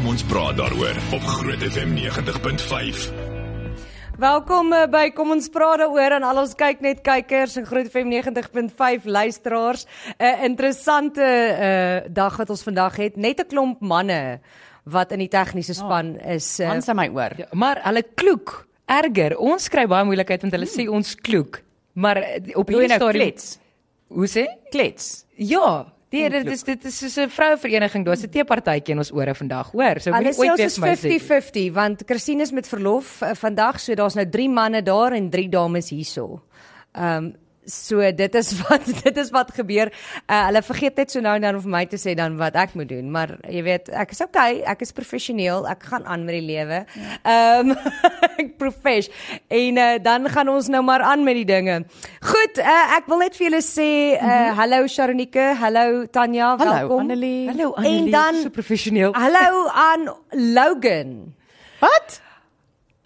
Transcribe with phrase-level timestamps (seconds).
[0.00, 3.00] Kom ons praat daaroor op Groot FM 90.5.
[4.16, 7.90] Welkom uh, by Kom ons praat daaroor aan al ons kyk net kykers en Groot
[7.92, 9.84] FM 90.5 luisteraars.
[9.84, 13.20] 'n uh, Interessante uh, dag wat ons vandag het.
[13.20, 14.40] Net 'n klomp manne
[14.88, 16.48] wat in die tegniese span oh, is.
[16.60, 17.36] Uh, Ons aan my oor.
[17.36, 19.36] Ja, maar hulle kloek erger.
[19.36, 21.60] Ons kry baie moeilikheid want hulle sê ons kloek.
[21.92, 22.24] Maar
[22.56, 23.58] op hierdie nou stadium klets.
[24.08, 24.48] Hoe sê?
[24.72, 25.26] Klets.
[25.36, 28.04] Ja, die, dit is dit is soos 'n vrouevereniging.
[28.04, 30.00] Daar's 'n teepartytjie in ons ore vandag, hoor.
[30.00, 31.08] So Hulle sê ooit ons weer is vir my sê.
[31.20, 35.30] 50-50 want Christine is met verlof uh, vandag, so daar's nou 3 manne daar en
[35.30, 36.42] 3 dames hierso.
[36.92, 37.34] Ehm um,
[37.72, 39.90] so dit is wat dit is wat gebeur.
[40.26, 42.54] Uh, hulle vergeet net so nou en dan om vir my te sê dan wat
[42.58, 46.24] ek moet doen, maar jy weet, ek is okay, ek is professioneel, ek gaan aan
[46.28, 46.82] met die lewe.
[47.22, 47.74] Ehm
[48.40, 49.08] ek profesh.
[49.52, 51.80] En uh, dan gaan ons nou maar aan met die dinge.
[52.24, 57.04] Goed, uh, ek wil net vir julle sê uh, hallo Sharonike, hallo Tanya, Hallo welkom.
[57.04, 57.48] Annelie.
[57.50, 59.12] Hallo Annelie, En dan- so professioneel.
[59.14, 60.08] Hallo aan
[60.54, 61.34] Logan.
[61.80, 62.20] Wat?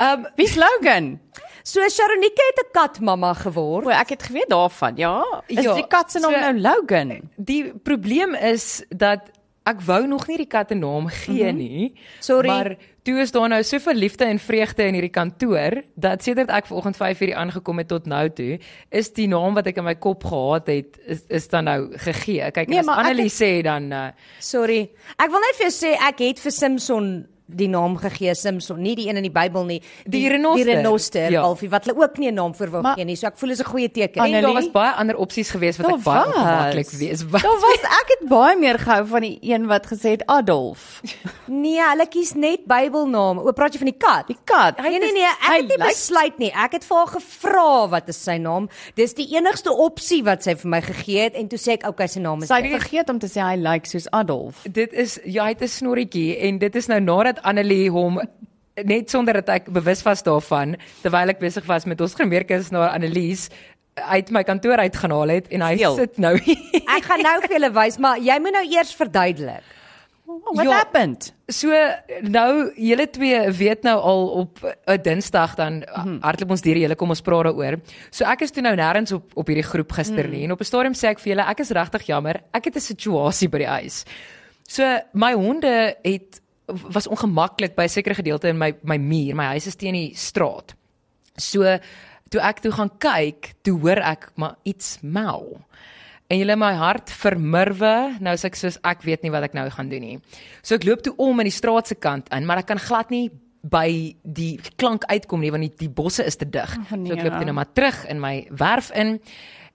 [0.02, 1.20] Ehm Wie's Logan?
[1.66, 3.86] So Sharonike het 'n katmamma geword.
[3.86, 4.96] O, ek het geweet daarvan.
[4.96, 5.24] Ja.
[5.46, 7.20] Is Ja, die kat se naam so- nou Logan?
[7.36, 9.20] die probleem is dat
[9.64, 11.88] ek wou nog nie die kat 'n naam gee nie.
[11.88, 11.98] Mhm.
[12.20, 12.48] Sorry.
[12.48, 16.66] Maar toe is daar nou soveel liefde en vreugde in hierdie kantoor dat sedert ek
[16.66, 18.58] vanoggend 5:00 aangekom het tot nou toe,
[18.90, 22.50] is die naam wat ek in my kop gehad het is, is dan nou gegee.
[22.50, 24.90] Kyk, Nee, as Annelie het- sê dan uh, Sorry.
[25.16, 28.94] Ek wil net vir jou sê ek het vir Simpson die naam gegee Simpson, nie
[28.96, 29.80] die een in die Bybel nie.
[30.04, 30.64] Die renoster.
[30.64, 31.40] Die renoster, Ja.
[31.42, 33.16] Alfie, wat hulle ook nie 'n naam vir wou gee nie.
[33.16, 34.22] So ek voel is 'n goeie teken.
[34.24, 37.22] en daar was baie ander opsies geweest wat Daar ek baie ongemaklik wees.
[37.24, 37.42] Wat?
[37.42, 41.00] Daar was ek het baie meer gehou van die een wat gesê het Adolf.
[41.46, 43.40] Nee, hulle kies net Bybelname.
[43.42, 44.26] O, praat jy van die kat?
[44.28, 44.80] Die kat.
[44.82, 46.50] Nee nee nee, ek het nie lyk- besluit nie.
[46.54, 48.68] Ek het vir haar gevra wat is sy naam.
[48.96, 52.06] Dis die enigste opsie wat sy vir my gegee het en toe sê ek okay,
[52.06, 54.62] sy naam is Sy het vergeet om te sê hy lyk soos Adolf.
[54.70, 58.20] Dit is ja, hy het 'n snorretjie en dit is nou nadat Annelie hom
[58.84, 62.88] net sonder dat ek bewus was daarvan terwyl ek besig was met ons gemeerkes na
[62.90, 63.48] Annelies
[63.94, 65.94] uit my kantoor uitgehaal het en hy Steel.
[65.96, 66.58] sit nou hier.
[66.96, 69.62] Ek gaan nou vir julle wys, maar jy moet nou eers verduidelik.
[70.26, 70.72] What Ja.
[70.80, 71.28] happened?
[71.52, 71.68] So
[72.22, 76.18] nou julle twee weet nou al op 'n Dinsdag dan mm -hmm.
[76.22, 77.78] hardloop ons deur julle kom ons praat daaroor.
[78.10, 80.64] So ek is toe nou nêrens op op hierdie groep gister nie en op 'n
[80.64, 82.40] stadium sê ek vir julle ek is regtig jammer.
[82.52, 84.04] Ek het 'n situasie by die huis.
[84.66, 89.34] So my honde het was ongemaklik by 'n sekere gedeelte in my my muur.
[89.36, 90.74] My huis is teen die straat.
[91.36, 91.78] So
[92.30, 95.60] toe ek toe gaan kyk, toe hoor ek maar iets mel.
[96.30, 98.16] En julle my hart vermurwe.
[98.20, 100.20] Nou sê ek soos ek weet nie wat ek nou gaan doen nie.
[100.62, 103.10] So ek loop toe om in die straat se kant in, maar ek kan glad
[103.10, 103.30] nie
[103.64, 106.68] by die klank uitkom nie want die, die bosse is te dig.
[106.68, 107.12] Ag, nee.
[107.12, 109.20] So ek loop toe nou maar terug in my werf in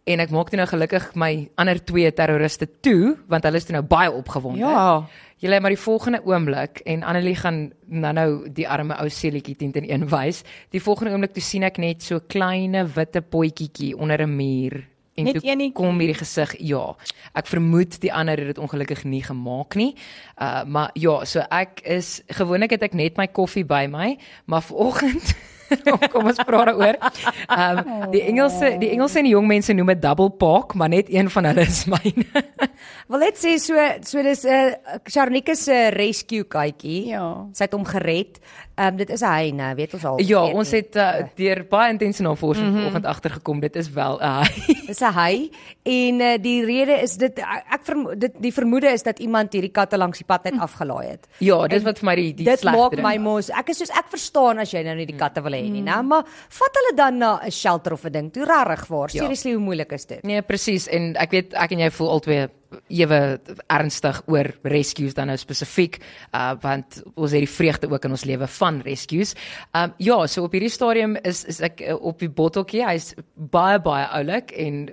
[0.09, 3.77] en ek maak toe nou gelukkig my ander twee terroriste toe want hulle is toe
[3.77, 4.61] nou baie opgewonde.
[4.61, 5.05] Ja.
[5.39, 9.71] Julle maar die volgende oomblik en Annelie gaan nou nou die arme ou seelietjie teen
[9.71, 10.43] teen een wys.
[10.69, 14.81] Die volgende oomblik toe sien ek net so kleine witte potjietjie onder 'n muur
[15.15, 15.73] en Net toe eenetjie.
[15.73, 16.55] kom hierdie gesig.
[16.59, 16.95] Ja.
[17.33, 19.95] Ek vermoed die ander het dit ongelukkig nie gemaak nie.
[20.41, 24.61] Uh maar ja, so ek is gewoonlik het ek net my koffie by my, maar
[24.61, 25.35] vanoggend
[26.13, 26.99] kom ons praat daaroor.
[27.47, 30.89] Ehm um, die Engelse die Engelse en die jong mense noem dit double park, maar
[30.89, 32.45] net een van hulle is myne.
[33.09, 33.75] Wil net sê so
[34.05, 37.09] so dis 'n uh, Charnike se rescue katjie.
[37.13, 37.45] Ja.
[37.53, 38.39] Sy het hom gered.
[38.79, 40.19] Ehm um, dit is 'n hy nou, weet ons al.
[40.23, 42.79] Ja, weet ons het uh, deur baie intense navorsing mm -hmm.
[42.79, 44.47] vanoggend agtergekom dit is wel 'n uh,
[44.87, 45.51] Dis 'n hy
[45.83, 47.39] en uh, die rede is dit
[47.75, 51.07] ek vermo dit die vermoede is dat iemand hierdie katte langs die pad net afgelaai
[51.07, 51.27] het.
[51.37, 53.77] Ja, dis wat vir my die die dit slegste maak ding my mos ek is
[53.77, 56.01] soos ek verstaan as jy nou nie die katte wil hê nie, né?
[56.01, 58.31] Maar vat hulle dan na 'n shelter of 'n ding.
[58.31, 59.09] Toe regtig waar.
[59.11, 59.21] Ja.
[59.21, 60.23] Seriously, hoe moeilik is dit?
[60.23, 62.47] Nee, presies en ek weet ek en jy voel albei
[62.87, 63.19] ewe
[63.67, 65.99] ernstig oor rescues dan nou spesifiek
[66.33, 69.35] uh want ons het die vreugde ook in ons lewe van rescues.
[69.73, 72.85] Um ja, so op hierdie stadium is is ek uh, op die botteltjie.
[72.85, 74.87] Hy's baie baie oulik en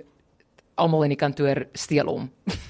[0.77, 2.31] almal in die kantoor steel hom.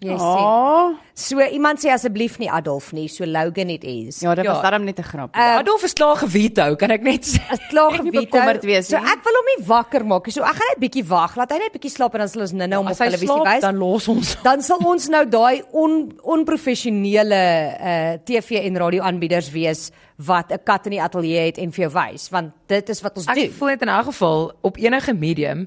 [0.00, 0.20] Jy sien.
[0.20, 4.20] Oh, So iemand sê asseblief nie Adolf nie, so Logan it is.
[4.22, 4.52] ja, dit Ja.
[4.52, 5.34] was darm net 'n grap.
[5.36, 7.40] Uh, Adolf is klaar geveto, kan ek net sê.
[7.50, 10.32] As klaar Ek wees So ek wil hom nie wakker maak nie.
[10.32, 11.34] So ek gaan net bietjie wag.
[11.36, 13.26] Laat hy net bietjie slaap en dan sal ons nou-nou hom op As hy televisie
[13.26, 13.60] slaap, wys.
[13.60, 14.36] dan los ons.
[14.42, 17.42] dan sal ons nou daai on, onprofessionele
[17.80, 21.88] uh TV en radio aanbieders wees wat 'n kat in die ateljee het en vir
[21.88, 23.50] jou wys want dit is wat ons Ek doen.
[23.50, 25.66] voel net in elk geval op enige medium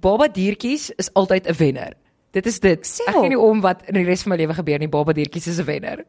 [0.00, 1.92] baba diertjies is altyd 'n wenner.
[2.34, 2.88] Dit is dit.
[2.88, 4.90] Sê Ek gee nie om wat in die res van my lewe gebeur nie.
[4.90, 6.04] Baba diertjies is 'n wenner.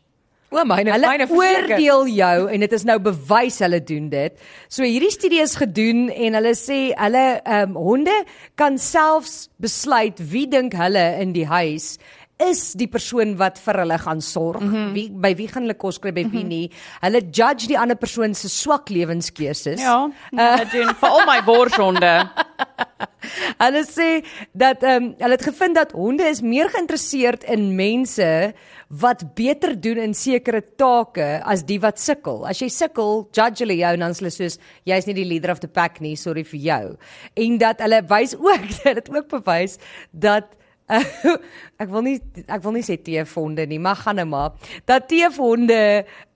[0.55, 1.75] O, myne Hulle myne verseker.
[1.75, 4.45] oordeel jou en dit is nou bewys hulle doen dit.
[4.71, 8.15] So hierdie studie is gedoen en hulle sê hulle ehm um, honde
[8.61, 11.97] kan selfs besluit wie dink hulle in die huis
[12.43, 14.61] is die persoon wat vir hulle gaan sorg.
[14.61, 14.93] Mm -hmm.
[14.95, 16.71] Wie by wie gaan hulle kos kry by wie nie.
[17.01, 19.81] Hulle judge die ander persoon se swak lewenskeuses.
[19.81, 22.13] Ja, uh, doen vir al my worshonde.
[23.59, 28.55] Hulle sê dat ehm um, hulle het gevind dat honde is meer geïnteresseerd in mense
[28.89, 32.47] wat beter doen in sekere take as die wat sukkel.
[32.47, 35.51] As jy sukkel, judge hulle jou en dan is hulle soos jy's nie die leader
[35.51, 36.97] of the pack nie, sorry vir jou.
[37.35, 39.79] En dat hulle wys ook, dit het ook bewys
[40.11, 40.64] dat Uh,
[41.83, 44.53] ek wil nie ek wil nie sê teefhonde nie, maar gaan nou maar.
[44.89, 45.79] Dat teefhonde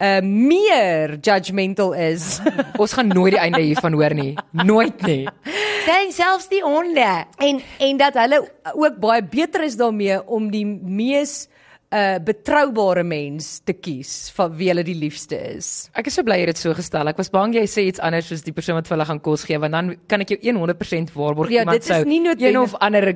[0.01, 2.39] uh meer judgmental is.
[2.83, 4.33] Ons gaan nooit die einde hiervan hoor nie.
[4.53, 5.29] Nooit nie.
[5.85, 7.27] Sien selfs die honde.
[7.37, 8.43] en en dat hulle
[8.73, 11.49] ook baie beter is daarmee om die mees
[11.91, 15.89] uh betroubare mens te kies van wie hulle die liefste is.
[15.97, 17.09] Ek is so bly jy het dit so gestel.
[17.09, 19.45] Ek was bang jy sê iets anders soos die persoon wat vir hulle gaan kos
[19.49, 22.55] gee want dan kan ek jou 100% waarborg Ja, iemand dit is sou nie noodwendig-
[22.55, 23.15] een of ander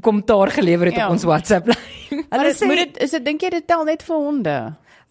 [0.00, 1.06] kommentaar gelewer het Ja.
[1.06, 1.76] op ons WhatsApp lyn.
[2.30, 4.56] Hulle dit moet dit is dit dink jy dit tel net vir honde?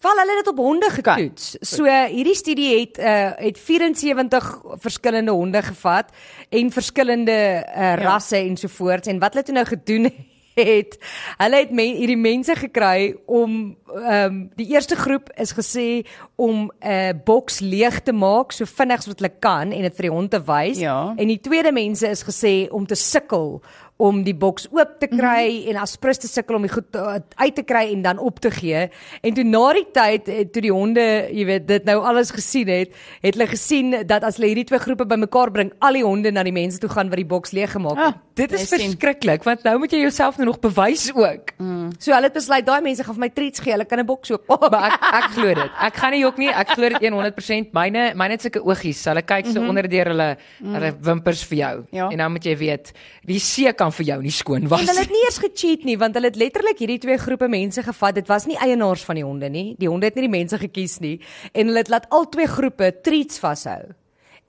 [0.00, 1.56] Wel hulle het dit op honde getoets.
[1.60, 4.46] So hierdie studie het uh het 74
[4.80, 6.08] verskillende honde gevat
[6.48, 7.36] en verskillende
[7.76, 8.46] uh, rasse ja.
[8.48, 10.16] ensovoorts en wat hulle toe nou gedoen het,
[10.64, 16.70] hulle het men, hierdie mense gekry om ehm um, die eerste groep is gesê om
[16.80, 20.08] 'n uh, boks leeg te maak so vinnig as wat hulle kan en dit vir
[20.08, 21.14] die hond te wys Ja.
[21.16, 23.60] en die tweede mense is gesê om te sukkel
[24.00, 25.70] om die boks oop te kry mm -hmm.
[25.70, 28.50] en aspres te sukkel om die goed uh, uit te kry en dan op te
[28.50, 28.88] gee.
[29.20, 32.68] En toe na die tyd eh, toe die honde, jy weet, dit nou alles gesien
[32.68, 36.30] het, het hulle gesien dat as hulle hierdie twee groepe bymekaar bring, al die honde
[36.30, 38.14] na die mense toe gaan wat die boks leeg gemaak het.
[38.14, 41.52] Ah, Dit is verskriklik want nou moet jy jouself nou nog bewys ook.
[42.00, 43.74] So hulle het besluit daai mense gaan vir my treats gee.
[43.74, 44.70] Hulle kan 'n boks oop maak.
[44.70, 45.72] Maar ek ek glo dit.
[45.88, 46.48] Ek gaan nie jok nie.
[46.48, 47.72] Ek glo dit 100%.
[47.72, 49.04] Myne myne het sulke oogies.
[49.04, 49.68] Hulle kyk so mm -hmm.
[49.68, 51.84] onder deur hulle hulle wimpers vir jou.
[51.90, 52.08] Ja.
[52.08, 52.92] En dan moet jy weet,
[53.24, 54.82] die see kan vir jou nie skoon was.
[54.82, 57.82] En hulle het nie eers gecheat nie want hulle het letterlik hierdie twee groepe mense
[57.86, 58.18] gevat.
[58.20, 59.66] Dit was nie eienaars van die honde nie.
[59.78, 61.16] Die honde het nie die mense gekies nie
[61.52, 63.94] en hulle het laat al twee groepe treats vashou.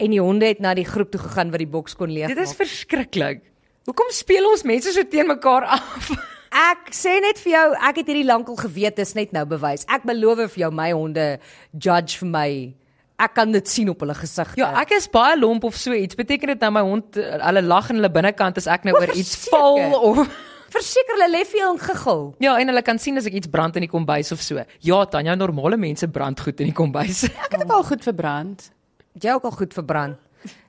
[0.02, 2.42] En die honde het na die groep toe gegaan wat die boks kon leeg Dit
[2.42, 3.44] is verskriklik.
[3.90, 6.12] Hoekom speel ons mense so teen mekaar af?
[6.52, 9.86] Ek sê net vir jou, ek het hierdie lankal geweet, dis net nou bewys.
[9.88, 11.28] Ek beloof vir jou my honde
[11.72, 12.50] judge vir my.
[13.22, 14.58] Ek kan dit sien op hulle gesigte.
[14.58, 16.18] Ja, ek is baie lomp of so iets.
[16.18, 19.14] Beteken dit nou my hond eh, hulle lag in hulle binnekant as ek nou oor
[19.14, 20.24] iets val of
[20.72, 22.22] verseker hulle lê vir jou en giggel.
[22.42, 24.64] Ja, en hulle kan sien as ek iets brand in die kombuis of so.
[24.88, 27.26] Ja, Tanya, normale mense brand goed in die kombuis.
[27.46, 28.70] Ek het dit al goed verbrand.
[29.22, 30.18] Jy ook al goed verbrand?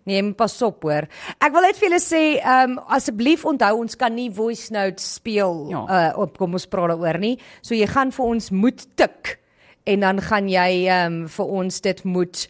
[0.05, 1.07] Nee, maar pas op hoor.
[1.39, 5.07] Ek wil net vir julle sê, ehm um, asseblief onthou ons kan nie voice notes
[5.21, 5.85] speel Ja.
[5.87, 7.37] uh op kom ons praat daaroor nie.
[7.63, 9.39] So jy gaan vir ons moet tik
[9.85, 12.49] en dan gaan jy ehm um, vir ons dit moet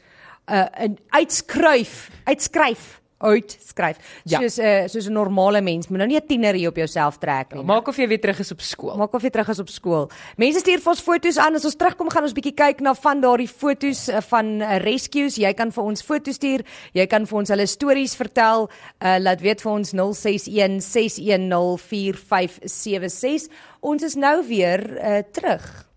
[0.51, 3.97] uh in uitskryf, uitskryf uitskryf.
[4.25, 4.41] Ja.
[4.41, 7.19] Soos 'n uh, soos 'n normale mens, moet nou nie 'n tiener hier op jouself
[7.19, 7.63] trek nie.
[7.63, 8.97] Maak of jy weer terug is op skool.
[8.97, 10.11] Maak of jy terug is op skool.
[10.37, 11.55] Mense stuur vir ons foto's aan.
[11.55, 15.37] As ons terugkom, gaan ons bietjie kyk na van daardie foto's uh, van uh, rescues.
[15.37, 16.65] Jy kan vir ons foto's stuur.
[16.93, 18.69] Jy kan vir ons hulle stories vertel.
[19.01, 23.49] Uh, laat weet vir ons 061 610 4576.
[23.81, 25.92] Ons is nou weer uh, terug.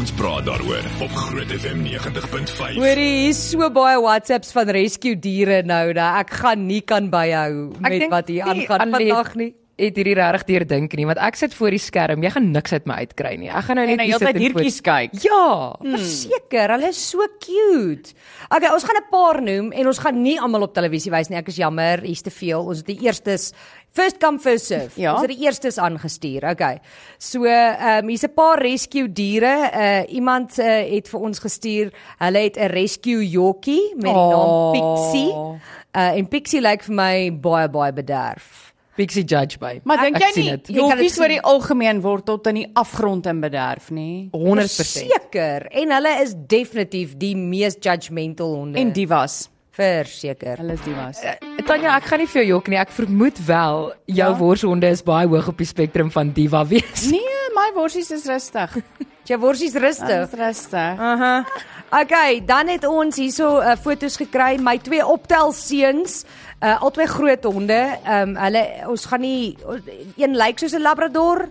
[0.00, 2.78] Ons praat daaroor op Groot FM 90.5.
[2.80, 7.66] Hoorie, hier's so baie WhatsApps van rescue diere nou dat ek gaan nie kan byhou
[7.84, 9.50] met wat hier aangaan vandag nie.
[9.80, 12.22] Het hierdie regtig deur dink nie, want ek sit voor die skerm.
[12.22, 13.48] Jy gaan niks uit my uitkry nie.
[13.48, 15.14] Ek gaan nou net hier sit en hiertjies kyk.
[15.24, 15.72] Ja.
[15.80, 18.12] Verseker, hulle is so cute.
[18.50, 21.38] Okay, ons gaan 'n paar noem en ons gaan nie almal op televisie wys nie.
[21.38, 22.60] Ek is jammer, hier's te veel.
[22.60, 23.52] Ons het die eerstes
[23.92, 25.00] first come first serve.
[25.00, 25.14] Ja.
[25.14, 26.44] Ons het die eerstes aangestuur.
[26.50, 26.80] Okay.
[27.18, 29.70] So, ehm um, hier's 'n paar rescue diere.
[29.72, 31.92] Uh iemand uh, het vir ons gestuur.
[32.18, 34.72] Hulle het 'n rescue jockie met die naam Oh.
[34.72, 35.32] Pixie.
[35.96, 38.69] Uh en Pixie lyk vir my baie baie bederf.
[38.98, 39.80] Pixie Judge by.
[39.84, 43.90] Maar dink jy nie jokkies oor die algemeen word tot in die afgrond in bederf
[43.94, 44.28] nie?
[44.34, 45.06] 100%.
[45.06, 45.68] Seker.
[45.70, 48.80] En hulle is definitief die mees judgmental honde.
[48.82, 49.44] En divas.
[49.80, 50.60] Verseker.
[50.60, 51.22] Hulle is divas.
[51.68, 52.78] Tanya, ek gaan nie vir jou jok nie.
[52.80, 54.38] Ek vermoed wel jou Ja?
[54.40, 57.06] worshonde is baie hoog op die spektrum van diva wees.
[57.10, 58.76] Nee, my worsies is rustig.
[59.30, 60.24] Jy worsies rustig.
[60.26, 60.98] is rustig.
[60.98, 61.44] Aha.
[62.02, 66.24] Okay, dan het ons hierso uh, foto's gekry my twee optel seuns,
[66.62, 67.78] uh, albei groot honde.
[68.04, 69.56] Ehm um, hulle ons gaan nie
[70.18, 71.46] een lyk soos 'n labrador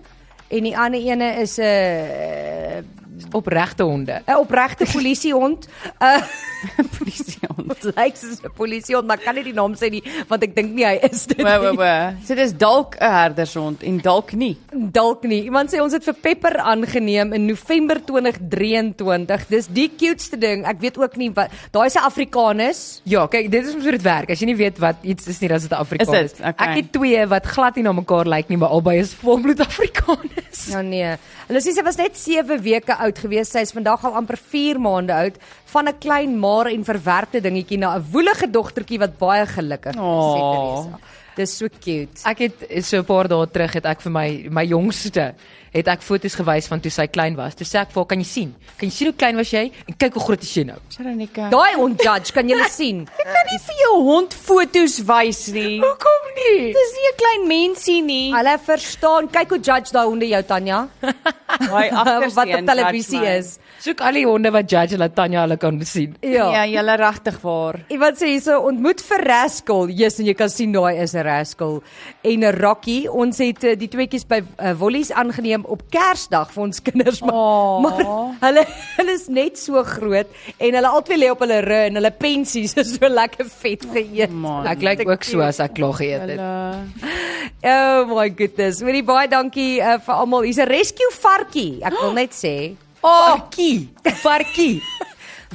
[0.49, 2.83] en die ander ene is 'n uh,
[3.31, 4.21] Opregte honde.
[4.25, 5.67] 'n opregte polisiehond.
[6.01, 6.21] Uh
[6.97, 7.67] Polisiehond.
[7.81, 10.73] Dit lyk soos 'n polisiehond, maar kan nie die naam sê nie want ek dink
[10.75, 11.41] nie hy is dit.
[11.41, 11.77] Wa wa nie.
[11.79, 11.93] wa.
[12.25, 14.57] So dis dalk 'n herdershond en dalk nie.
[14.71, 15.43] Dalk nie.
[15.43, 19.47] Iemand sê ons het vir Pepper aangeneem in November 2023.
[19.47, 20.65] Dis die cutest ding.
[20.67, 23.01] Ek weet ook nie wat daai is 'n Afrikanus.
[23.03, 24.29] Ja, kyk, dit is hoe dit werk.
[24.29, 26.09] As jy nie weet wat iets is nie, dan is dit Afrikaans.
[26.09, 26.39] Is dit?
[26.39, 26.67] Okay.
[26.67, 30.67] Ek het twee wat glad nie na mekaar lyk nie, maar albei is volbloed Afrikaners.
[30.69, 31.17] Ja nee.
[31.47, 33.49] Hulle sê sy was net 7 weke oud gewees.
[33.49, 35.35] Sy is vandag al amper 4 maande oud
[35.65, 39.99] van 'n klein maar en verwerpte dingetjie na 'n woelige dogtertjie wat baie gelukkig is.
[39.99, 40.99] Sê Teresa.
[41.39, 42.19] Dis so cute.
[42.27, 45.35] Ek het so 'n paar dae terug het ek vir my my jongste
[45.71, 47.55] het ek foto's gewys van toe sy klein was.
[47.55, 48.55] Toe sê ek vir haar, "Kan jy sien?
[48.77, 49.71] Kan jy sien hoe klein was jy?
[49.87, 51.49] En kyk hoe groot is jy nou?" Sharonika.
[51.49, 53.07] Daai onjudge kan jy sien.
[53.19, 55.79] Jy kan nie vir jou hond foto's wys nie.
[55.79, 56.73] Hoekom nie?
[56.73, 58.33] Dis nie 'n klein mensie nie.
[58.33, 59.29] Hulle verstaan.
[59.29, 60.89] Kyk hoe judge daai honde jou Tanya.
[61.69, 61.89] Daai
[62.35, 63.59] wat op televisie is.
[63.79, 66.17] Soek al die honde wat judge laat Tanya hulle kan sien.
[66.25, 67.79] Ja, ja julle regtig waar.
[67.87, 69.87] Iemand sê hierso ontmoet vir Rascal.
[69.95, 71.79] Jesus, en jy kan sien daai is 'n Rascal
[72.23, 73.07] en 'n Rocky.
[73.07, 77.33] Ons het uh, die tweeetjies by uh, Wollies aangeneem op Kersdag vir ons kinders, maar,
[77.33, 77.79] Aw.
[77.79, 78.65] maar hulle
[78.97, 82.75] hulle is net so groot en hulle albei lê op hulle rug en hulle pensies
[82.75, 84.31] is so lekker vet geëet.
[84.31, 84.67] Man.
[84.67, 86.35] Ek lyk ook so as ek klaar geëet het.
[86.35, 87.29] Hulle
[87.63, 88.79] Oh my goodness.
[88.81, 90.45] Hoorie baie dankie uh, vir almal.
[90.47, 91.79] Hier's 'n rescue varkie.
[91.83, 93.89] Ek wil net sê, Varkie,
[94.23, 94.81] varkie.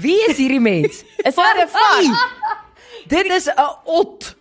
[0.01, 1.05] Wie is hierdie mens?
[1.25, 2.65] Is dit 'n vark?
[3.09, 4.35] Dit is 'n ot.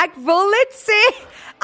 [0.00, 1.00] ek wil net sê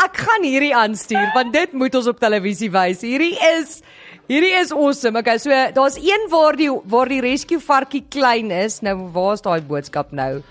[0.04, 3.00] ek gaan hierdie aanstuur want dit moet ons op televisie wys.
[3.06, 3.80] Hierdie is
[4.28, 5.18] hierdie is awesome.
[5.18, 8.80] Okay, so daar's een waar die waar die rescue varkie klein is.
[8.82, 10.42] Nou waar's daai boodskap nou?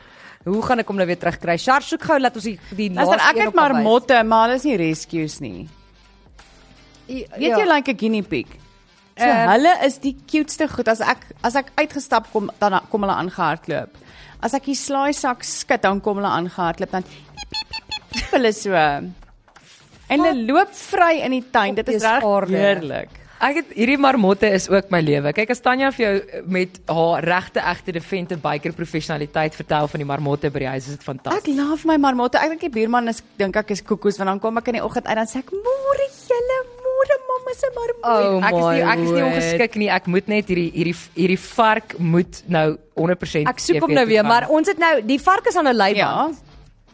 [0.46, 1.58] Hoe gaan ek hom nou weer terugkry?
[1.58, 4.24] Shar soek gou laat ons die die laaste ek een het ook kan maar motte,
[4.24, 5.68] maar hulle is nie rescues nie.
[7.08, 7.26] Ja.
[7.38, 8.48] Weet jy like 'n guinea pig?
[9.18, 9.48] So Ehm.
[9.50, 13.94] hulle is die cutest goed as ek as ek uitgestap kom dan kom hulle aangehardloop.
[14.44, 18.32] As ek die slaai sak skud dan kom hulle aangehardloop dan piep, piep, piep, piep,
[18.36, 18.74] hulle so.
[18.76, 21.76] En hulle loop vry in die tuin.
[21.80, 23.22] Dit is reg heerlik.
[23.46, 25.32] Ek het hierdie marmotte is ook my lewe.
[25.36, 30.08] Kyk as Tanya vir jou met haar regte egte defente biker professionaliteit vertel van die
[30.08, 31.56] marmotte by die huis, is dit Ek fantasties.
[31.58, 32.40] love my marmotte.
[32.40, 34.84] Ek dink die buurman is dink ek is koekoes want dan kom ek in die
[34.84, 36.60] oggend uit dan sê ek môre julle
[36.96, 38.06] môre mamma se marmot.
[38.06, 39.90] Oh Ek is nie ek is nie ongeskik nie.
[39.90, 44.06] Ek moet net hierdie hierdie hierdie vark moet nou 100% Ek soek hom TV nou
[44.14, 46.36] weer, maar ons het nou die vark is aan 'n leiband.
[46.38, 46.44] Ja.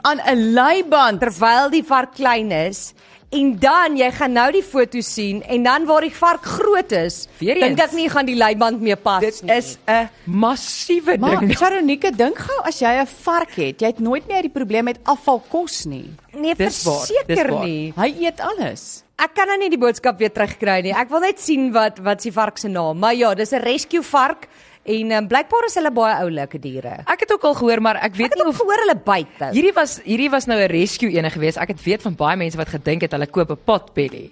[0.04, 1.20] Aan 'n leiband.
[1.22, 2.94] terwyl die vark klein is
[3.32, 7.28] en dan jy gaan nou die foto sien en dan waar die vark groot is,
[7.40, 9.56] dink ek nie gaan die leiband meer pas dit nie.
[9.56, 11.56] is 'n massiewe Maar ding.
[11.58, 15.00] Sharonika, dink gou as jy 'n vark het, jy het nooit meer die probleem met
[15.06, 16.10] afvalkos nie.
[16.34, 17.66] nee, dis verseker waar.
[17.66, 17.94] nie.
[17.96, 19.04] Hy eet alles.
[19.22, 20.94] Ek kan nou nie die boodskap weer terugkry nie.
[20.98, 22.98] Ek wil net sien wat wat die vark se naam.
[22.98, 24.48] Maar ja, dis 'n rescue vark
[24.84, 27.04] en um, blykbaar is hulle baie oulike diere.
[27.06, 28.96] Ek het ook al gehoor, maar ek weet Ek het nie ook of gehoor hulle
[29.06, 29.52] byt nou.
[29.54, 31.58] hierdie was hierdie was nou 'n rescue ene gewees.
[31.58, 34.32] Ek het weet van baie mense wat gedink het hulle koop 'n potbelly.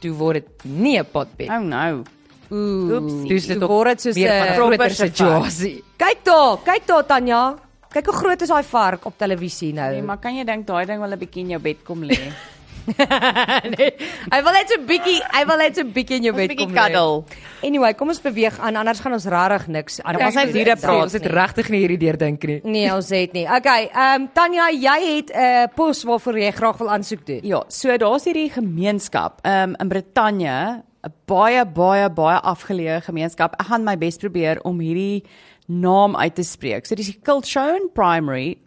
[0.00, 1.50] Toe word dit nie 'n potbelly.
[1.50, 2.02] Oh no.
[2.50, 3.28] Oeps.
[3.28, 5.84] Dis dit word dit soos 'n groter se situasie.
[5.96, 7.56] Kyk daar, kyk daar Tanya.
[7.92, 9.92] Kyk hoe groot is daai vark op televisie nou.
[9.92, 12.18] Nee, maar kan jy dink daai ding wil 'n bietjie in jou bed kom lê?
[12.86, 13.90] nee.
[14.32, 16.50] Hy wil net so 'n bietjie, hy wil net so 'n bietjie in jou bed
[16.52, 16.74] bietjie kom.
[16.74, 16.80] lê.
[16.80, 17.24] cuddle.
[17.66, 19.98] Anyway, kom ons beweeg aan anders gaan ons rarig niks.
[20.04, 21.02] Dan ons net diere praat.
[21.08, 22.60] Ons het regtig nie hierdie deurdink nie.
[22.64, 23.46] Nee, ons het nie.
[23.46, 27.40] Okay, ehm um, Tanya, jy het 'n uh, pos waarvoor jy graag wil aansoek doen.
[27.42, 33.54] Ja, so daar's hierdie gemeenskap um, in Brittanje, 'n baie baie baie afgeleë gemeenskap.
[33.60, 35.24] Ek gaan my bes probeer om hierdie
[35.66, 36.86] naam uit te spreek.
[36.86, 38.58] So dis die Kilchone Primary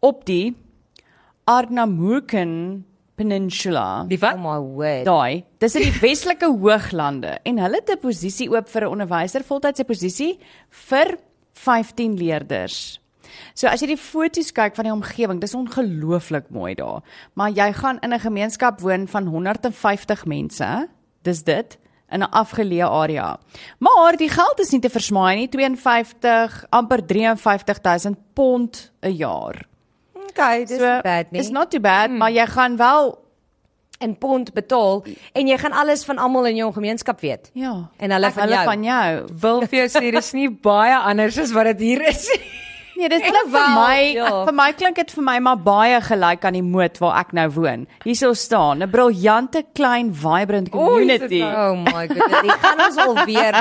[0.00, 0.56] op die
[1.44, 2.84] Ardnamurchan
[3.20, 4.06] Peninsula.
[4.08, 4.38] Die Oh wat?
[4.40, 5.04] my word.
[5.04, 9.44] Daai, dis in die Weselike Hooglande en hulle het 'n posisie oop vir 'n onderwyser,
[9.44, 10.38] voltydse posisie
[10.88, 11.18] vir
[11.52, 12.98] 15 leerders.
[13.54, 17.02] So as jy die foto's kyk van die omgewing, dis ongelooflik mooi daar.
[17.34, 20.88] Maar jy gaan in 'n gemeenskap woon van 150 mense.
[21.22, 21.78] Dis dit
[22.10, 23.38] in 'n afgeleë area.
[23.78, 29.69] Maar die geld is nie te versmaai nie, 52 amper 53000 pond 'n jaar.
[30.40, 31.40] Okay, dis so, bad nie.
[31.40, 32.16] It's not too bad, mm.
[32.18, 33.18] maar jy gaan wel
[34.00, 35.02] in pond betaal
[35.36, 37.50] en jy gaan alles van almal in jou gemeenskap weet.
[37.52, 38.64] ja, En hulle van hulle jou.
[38.64, 39.26] van jou.
[39.40, 42.24] Wil vir jou sê dis nie baie anders as wat dit hier is.
[43.00, 44.30] Nee, dit Ek klink vir wel, my ja.
[44.44, 47.46] vir my klink dit vir my maar baie gelyk aan die moed waar ek nou
[47.54, 47.86] woon.
[48.04, 51.40] Hierso staan 'n briljante klein vibrant community.
[51.42, 53.54] Oh my goodness, ek gaan ons alweer.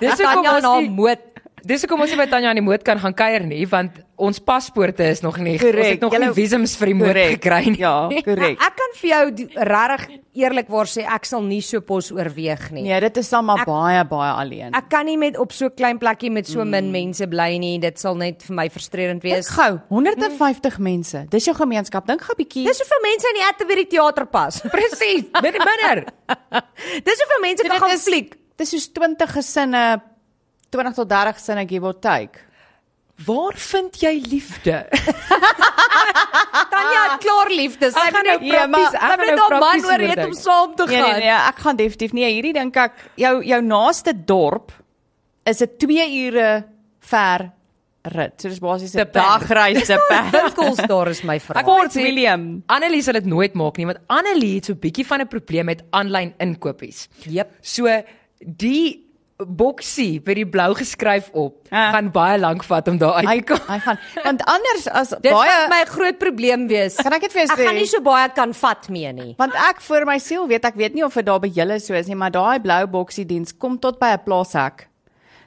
[0.00, 1.20] Dis Dis hoekom ons na nie- moed.
[1.66, 4.38] Dis hoekom ons nie by Tanya aan die moed kan gaan kuier nie, want ons
[4.40, 5.52] paspoorte is nog nie.
[5.52, 5.84] Ons Korrek.
[5.90, 7.30] het nog Julle- nie visums vir die moed Korrek.
[7.42, 7.78] gekry nie.
[7.78, 8.56] Ja, korrek.
[8.60, 12.82] Ek kan vir jou die- regtig eerlikwaar sê ek sal nie so pos oorweeg nie.
[12.82, 14.74] Nee, dit is dan maar Ek- baie baie alleen.
[14.74, 17.78] Ek kan nie met op so 'n klein plekkie met so min mense bly nie.
[17.78, 19.48] Dit sal net vir my frustrerend Dink wees.
[19.48, 21.26] gou, 150 mense.
[21.28, 22.06] Dis jou gemeenskap.
[22.06, 22.64] Dink gou 'n bietjie.
[22.64, 24.60] Dis hoeveel mense in die Atterbury teater pas.
[24.74, 26.04] Presies, minder minder.
[27.04, 28.34] Dis hoeveel mense kan gaan is- fliek.
[28.56, 30.00] Dis soos 20 gesinne
[30.70, 32.38] 20 tot 30 gesinne give or take.
[33.24, 34.86] Waar vind jy liefde?
[36.72, 37.90] Tanya het klaar liefde.
[37.90, 40.26] Sy Ek gaan nou nou prakties, ek gaan moet nou haar man prakties oorreed oordink.
[40.26, 41.10] om saam te Nee gaan.
[41.10, 42.24] nee nee, ek gaan definitief nie.
[42.34, 44.72] Hierdie dink ek jou jou naaste dorp
[45.46, 46.64] is 'n 2 ure
[47.00, 47.50] ver
[48.06, 48.40] rit.
[48.40, 50.30] So dis basies 'n dagreis te per.
[50.32, 51.62] Winkels daar is my vraag.
[51.62, 52.62] Ek hoor Fort William.
[52.66, 55.64] Annelie sal dit nooit maak nie, want Annelie het so 'n bietjie van 'n probleem
[55.66, 57.08] met aanlyn inkopies.
[57.24, 57.50] Jep.
[57.62, 57.86] So
[58.40, 59.05] die
[59.38, 61.90] boksie by die blou geskryf op Ah.
[61.92, 63.60] gaan baie lank vat om daar uit Hy te kom.
[63.68, 66.96] hy gaan want anders as Dit baie gaan my groot probleem wees.
[66.96, 67.78] Kan ek dit vir jou Ek gaan sê?
[67.78, 69.34] nie so baie kan vat mee nie.
[69.38, 71.94] Want ek vir my siel weet ek weet nie of dit daar by julle so
[71.94, 74.86] is nie, maar daai blou boksie diens kom tot by 'n plaashek.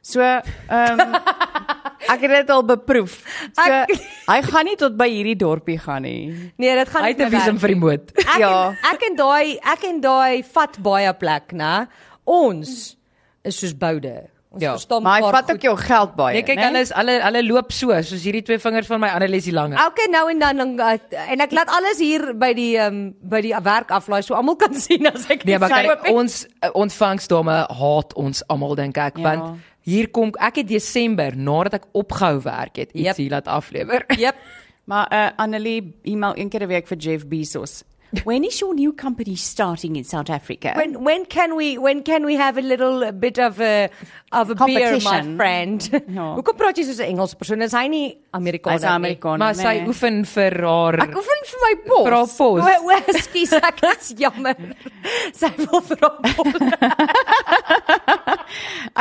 [0.02, 1.16] So, ehm um,
[2.14, 3.24] ek het dit al beproef.
[3.58, 3.90] So Ek-
[4.28, 6.52] hy gaan nie tot by hierdie dorpie gaan nie.
[6.58, 8.12] Nee, dit gaan Hy nie het 'n visum vir die moed.
[8.18, 8.68] Ek Ja.
[8.70, 11.88] en, ek en daai ek en daai vat baie plek, né?
[12.26, 12.96] Ons
[13.44, 14.30] is soos boude.
[14.52, 16.64] Ons Ja, verstaan Maar hy vat ook jou geld baie, Nee, kyk, né?
[16.66, 19.54] hulle is hulle hulle loop so, soos hierdie twee vingers van my Annelie is die
[19.54, 19.76] lange.
[19.78, 20.96] Elke nou en dan dan, uh,
[21.30, 24.56] en ek laat alles hier by die ehm um, by die werk aflaai so almal
[24.56, 29.18] kan sien as ek Nee, maar kyk, ons uh, ontvangsdame haat ons almal dink ek,
[29.18, 29.24] Ja.
[29.24, 33.16] want hier kom ek het Desember nadat ek opgehou werk het, iets Yep.
[33.18, 34.06] hier laat aflewer.
[34.18, 34.36] Jep.
[34.90, 37.84] Maar uh, Annelie e-mail een keer 'n week vir Jeff Bezos.
[38.24, 40.74] When is your new company starting in South Africa?
[40.76, 43.90] When when can we when can we have a little bit of a
[44.32, 45.90] of a beer my friend?
[46.10, 46.34] Ja.
[46.38, 47.62] Hoekom praat jy soos 'n Engelse persoon?
[47.62, 49.38] Is hy nie Amerikaner Hy's 'n Amerikaner.
[49.38, 49.88] maar sy nee.
[49.88, 52.04] oefen vir haar Ek oefen vir my pos.
[52.08, 52.42] vir haar pos.
[52.42, 54.58] O, o, ekskuus, ek is jammer.
[55.34, 56.18] Sy wil vir hom.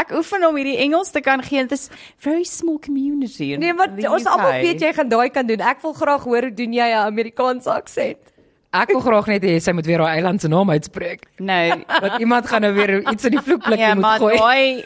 [0.02, 1.62] Ek oefen om hierdie Engels te kan gee.
[1.64, 1.88] Dit is
[2.20, 3.56] very small community.
[3.56, 5.64] Nee, maar ons almal weet jy gaan daai kan doen.
[5.64, 8.36] Ek wil graag hoor hoe doen jy 'n Amerikaanse aksent?
[8.70, 11.22] Ek wil graag net hê sy moet weer haar eiland se naam uitspreek.
[11.40, 11.72] Nee.
[11.88, 14.36] Want iemand gaan nou weer iets in die vloekblikkie Ja, moet maar gooi.
[14.36, 14.84] daai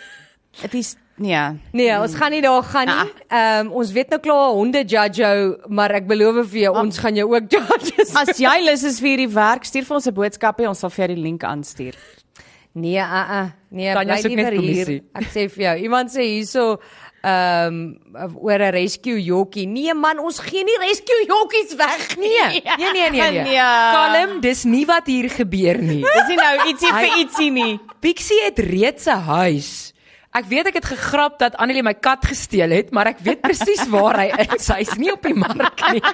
[0.61, 1.43] dit is nee.
[1.73, 3.13] Nee, ons gaan nie daar gaan nie.
[3.29, 5.37] Ehm um, ons weet nou klaar honde judge jou,
[5.69, 8.07] maar ek beloof vir jou ons gaan jou ook judge.
[8.15, 10.91] As jy lus is vir hierdie werk, stuur vir ons 'n boodskap en ons sal
[10.91, 11.97] vir jou die link aanstuur.
[12.75, 13.51] Nee, uh uh.
[13.71, 15.03] Nee, bly liewer hier.
[15.15, 16.79] Ek sê vir jou, iemand sê hierso
[17.23, 19.67] ehm um, oor 'n rescue jokkie.
[19.67, 22.29] Nee man, ons gee nie rescue jokkies weg nie.
[22.29, 23.31] Nee, nee, nee, nee.
[23.31, 23.43] nee.
[23.43, 23.57] Nee.
[23.95, 26.03] Kalm, dis nie wat hier gebeur nie.
[26.17, 27.81] Dis nie nou ietsie vir ietsie nie.
[28.01, 29.93] Pixie het reeds 'n huis.
[30.33, 33.85] Ek weet ek het gegrap dat Annelie my kat gesteel het, maar ek weet presies
[33.93, 34.69] waar hy is.
[34.73, 36.01] Hy's nie op die mark nie.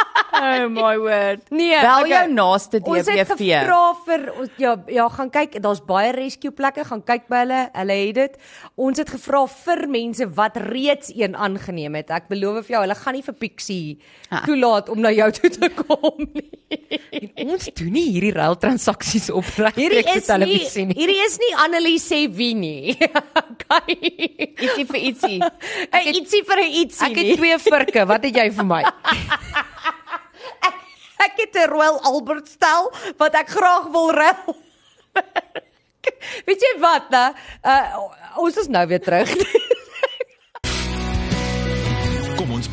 [0.40, 1.42] Oh my word.
[1.52, 2.10] Nee, Bel okay.
[2.10, 3.36] jou naaste Ons het DBV.
[3.60, 4.22] gevra vir
[4.62, 7.58] ja ja, gaan kyk, daar's baie rescue plekke, gaan kyk by hulle.
[7.74, 8.38] Hulle het dit.
[8.80, 12.10] Ons het gevra vir mense wat reeds een aangeneem het.
[12.10, 13.98] Ek beloof vir jou, hulle gaan nie vir Pixie
[14.30, 14.44] Ah.
[14.46, 16.48] toelaat om na jou toe te kom nie.
[17.50, 20.94] Ons doen nie hierdie ruil transaksies op Hierdie regte is nie televisie nie.
[20.94, 22.96] hierdie is nie Annelie sê wie nie.
[23.42, 23.98] okay.
[24.56, 25.40] Ietsie vir ietsie.
[25.90, 28.84] Hey, ietsie vir 'n ietsie Ek het twee virke, wat het jy vir my?
[31.20, 34.56] Ek het 'n Royal Albert stel wat ek graag wil ruil.
[36.46, 37.24] Weet jy wat, né?
[37.62, 39.28] Uh, ons is nou weer terug.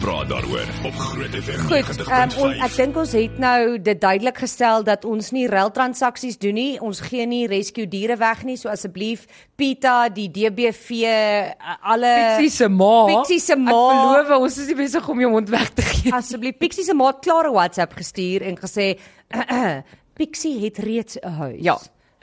[0.01, 2.75] praat daaroor op Groot FM Goed, um, on, ek 90.5.
[2.77, 6.77] dink ons het nou dit duidelik gestel dat ons nie ruil transaksies doen nie.
[6.83, 9.25] Ons gee nie rescue diere weg nie, so asseblief
[9.57, 12.93] Pita, die DBV, uh, alle Pixie se ma.
[13.09, 13.73] Pixie se ma.
[13.73, 16.13] Ek beloof ons is nie besig om jou mond weg te gee.
[16.15, 18.93] asseblief Pixie se ma het klare WhatsApp gestuur en gesê
[20.17, 21.61] Pixie het reeds 'n huis.
[21.61, 21.77] Ja.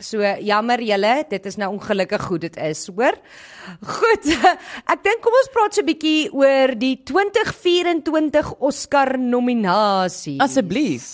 [0.04, 3.16] So jammer julle, dit is nou ongelukkig goed dit is, hoor.
[3.80, 4.26] Goed.
[4.92, 10.36] Ek dink kom ons praat so 'n bietjie oor die 2024 Oscar nominasie.
[10.44, 11.06] Asseblief.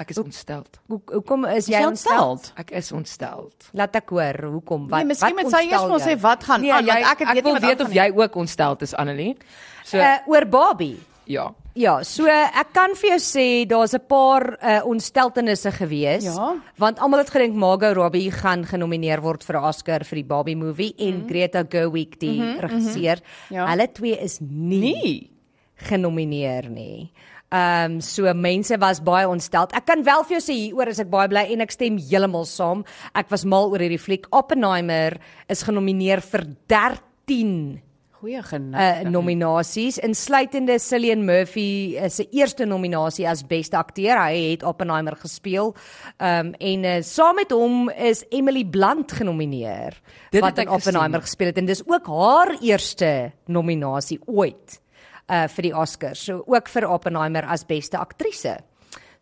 [0.00, 0.64] Ek is ontstel.
[0.88, 2.40] Hoe hoekom is Jy ontstel.
[2.58, 3.50] Ek is ontstel.
[3.76, 4.88] Laat ek hoor, hoekom?
[4.90, 6.10] Wat Nee, miskien moet sy eers ons jou?
[6.10, 7.80] sê wat gaan Nee, aan jy, want ek ek, het ek weet nie wat weet
[7.86, 9.36] of jy ook ontstel is Annelie.
[9.84, 10.98] So Uh, oor Barbie.
[11.26, 11.52] ja.
[11.72, 16.24] Ja, so ek kan vir jou sê daar's 'n paar uh, ontsteltenisse gewees.
[16.24, 16.60] Ja.
[16.76, 20.56] Want almal het gedink Margot Robbie gaan genomineer word vir 'n Oscar vir die Barbie
[20.56, 21.28] movie en mm.
[21.28, 23.16] Greta Gerwig die mm -hmm, regisseur.
[23.16, 23.54] Mm -hmm.
[23.56, 23.66] Ja.
[23.70, 25.30] Hulle twee is nie, Nie.
[25.76, 27.10] genomineer nie.
[27.50, 29.66] Ehm um, so mense was baie ontstel.
[29.72, 32.44] Ek kan wel vir jou sê hieroor is ek baie bly en ek stem heeltemal
[32.44, 32.84] saam.
[33.14, 34.26] Ek was mal oor hierdie fliek.
[34.30, 37.82] Oppenheimer is genomineer vir 13
[38.22, 39.02] Goeie genade.
[39.02, 44.14] uh, nominasies insluitende Cillian Murphy uh, se eerste nominasie as beste akteur.
[44.14, 45.72] Hy het Oppenheimer gespeel.
[46.22, 49.98] Um en uh, saam met hom is Emily Blunt genomineer
[50.30, 50.78] Dit wat in ek gesien.
[50.78, 54.78] Oppenheimer gespeel het en dis ook haar eerste nominasie ooit
[55.26, 56.22] uh vir die Oscars.
[56.22, 58.60] So ook vir Oppenheimer as beste aktrise.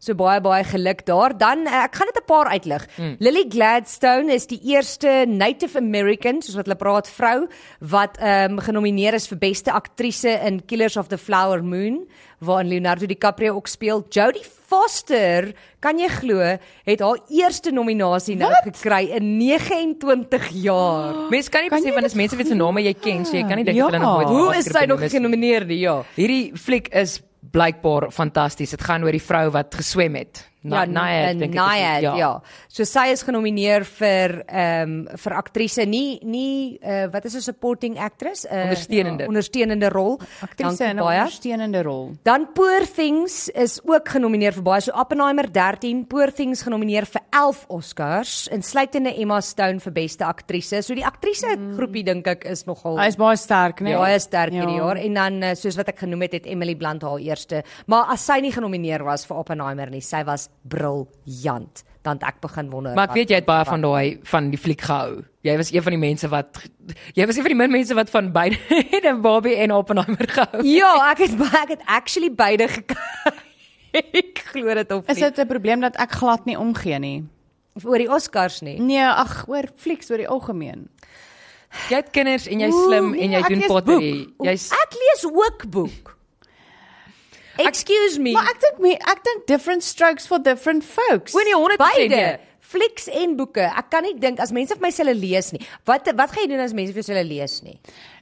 [0.01, 1.35] So baie baie geluk daar.
[1.37, 2.87] Dan uh, ek gaan dit 'n paar uitlig.
[2.97, 3.17] Mm.
[3.21, 7.47] Lily Gladstone is die eerste Native American, soos wat hulle praat, vrou
[7.81, 12.09] wat ehm um, genomineer is vir beste aktrise in Killers of the Flower Moon,
[12.41, 14.05] waarin Leonardo DiCaprio ook speel.
[14.09, 16.39] Jodie Foster, kan jy glo,
[16.87, 21.27] het haar eerste nominasie nou gekry in 29 jaar.
[21.31, 23.43] Mense kan nie besef want dit as mense weet se name jy ken, so jy
[23.49, 23.91] kan nie dink Ja.
[23.91, 25.79] dat hulle nog nooit Hoe Oscar is sy nog genomineer nie?
[25.81, 26.03] Ja.
[26.17, 28.71] Hierdie fliek is blykbaar fantasties.
[28.71, 30.50] Dit gaan oor die vrou wat geswem het.
[30.63, 32.17] Ja, Nayad, dink ek is- Nayad, ja.
[32.17, 32.41] ja.
[32.69, 37.41] So sy is genomineer vir ehm um, vir aktrise nie nie uh, wat is 'n
[37.41, 38.45] supporting actress?
[38.45, 39.23] Uh, Ondersteunende.
[39.25, 40.19] Ja, ondersteunende rol.
[40.43, 42.11] Aktrise in 'n ondersteunende rol.
[42.23, 44.81] Dan Poor Things is ook genomineer vir baie.
[44.81, 50.83] So Oppenheimer 13, Poor Things genomineer vir 11 Oscars, insluitende Emma Stone vir beste aktrise.
[50.83, 53.85] So die aktrise groepie dink ek is nogal Hy is baie sterk, né?
[53.85, 54.85] Nee, baie sterk hierdie Ja.
[54.85, 57.63] jaar en dan eh, soos wat ek genoem het, het Emily Blunt haar eerste.
[57.87, 61.85] Maar as sy nie genomineer was vir Oppenheimer nie, sy was briljant.
[62.03, 62.95] Dan het ek begin wonder.
[62.95, 65.25] Maar ek wat- weet jy het baie van daai van die fliek gehou.
[65.45, 66.63] Jy was een van die mense wat
[67.15, 68.57] jy was een van die min mense wat van beide
[69.11, 70.63] en Barbie en Oppenheimer gehou.
[70.65, 72.97] Ja, ek het ek het actually beide gekyk.
[73.93, 75.25] ek glo dit of Is nie.
[75.31, 77.25] dit 'n probleem dat ek glad nie omgee nie?
[77.85, 78.79] oor die Oscars nie?
[78.81, 80.89] Nee, ag, oor flieks oor die algemeen.
[81.89, 84.27] Jy het kinders en jy's Oeh, slim nee, en jy doen pottery.
[84.43, 86.17] Jy's Ek lees ook boek.
[87.67, 88.33] Excuse me.
[88.33, 91.35] Maar ek dink me, ek dink different strokes for different folks.
[91.35, 92.39] o nee 100% beide
[92.71, 93.67] flieks en boeke.
[93.67, 95.63] Ek kan nie dink as mense vir my hulle lees nie.
[95.89, 97.79] Wat wat gaan jy doen as mense vir jou hulle lees nie?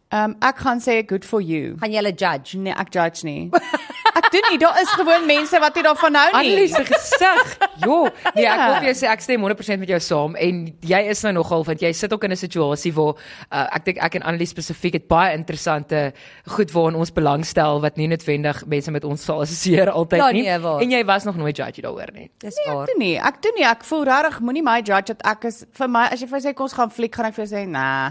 [0.09, 1.77] Ehm um, ek gaan sê good for you.
[1.83, 2.57] Gaan jy hulle judge?
[2.57, 3.51] Nee, ek judge nie.
[4.18, 6.38] Ek doen nie, daar is gewoon mense wat nie daarvan hou nie.
[6.40, 7.59] Annelies se gesig.
[7.85, 7.98] Jo,
[8.35, 8.66] nee, ek Ja.
[8.66, 11.64] wil vir jou sê ek stem 100% met jou saam en jy is nou nogal
[11.64, 13.14] want jy sit ook in 'n situasie waar
[13.52, 16.12] uh, ek dink ek en Annelies spesifiek het baie interessante
[16.46, 20.42] goed waarin ons belangstel wat nie noodwendig mense met ons sal assosieer altyd Ja, nie.
[20.42, 20.81] nee, waar.
[20.83, 22.31] en jy was nog nooit judge daaroor nie.
[22.38, 22.83] Dis Nee, waar.
[22.83, 23.16] ek doen nie.
[23.18, 23.64] Ek doen nie.
[23.64, 26.54] Ek voel regtig moenie my judge dat ek is vir my as jy vir sê
[26.54, 28.11] kom ons gaan fliek, gaan ek vir jou sê nah.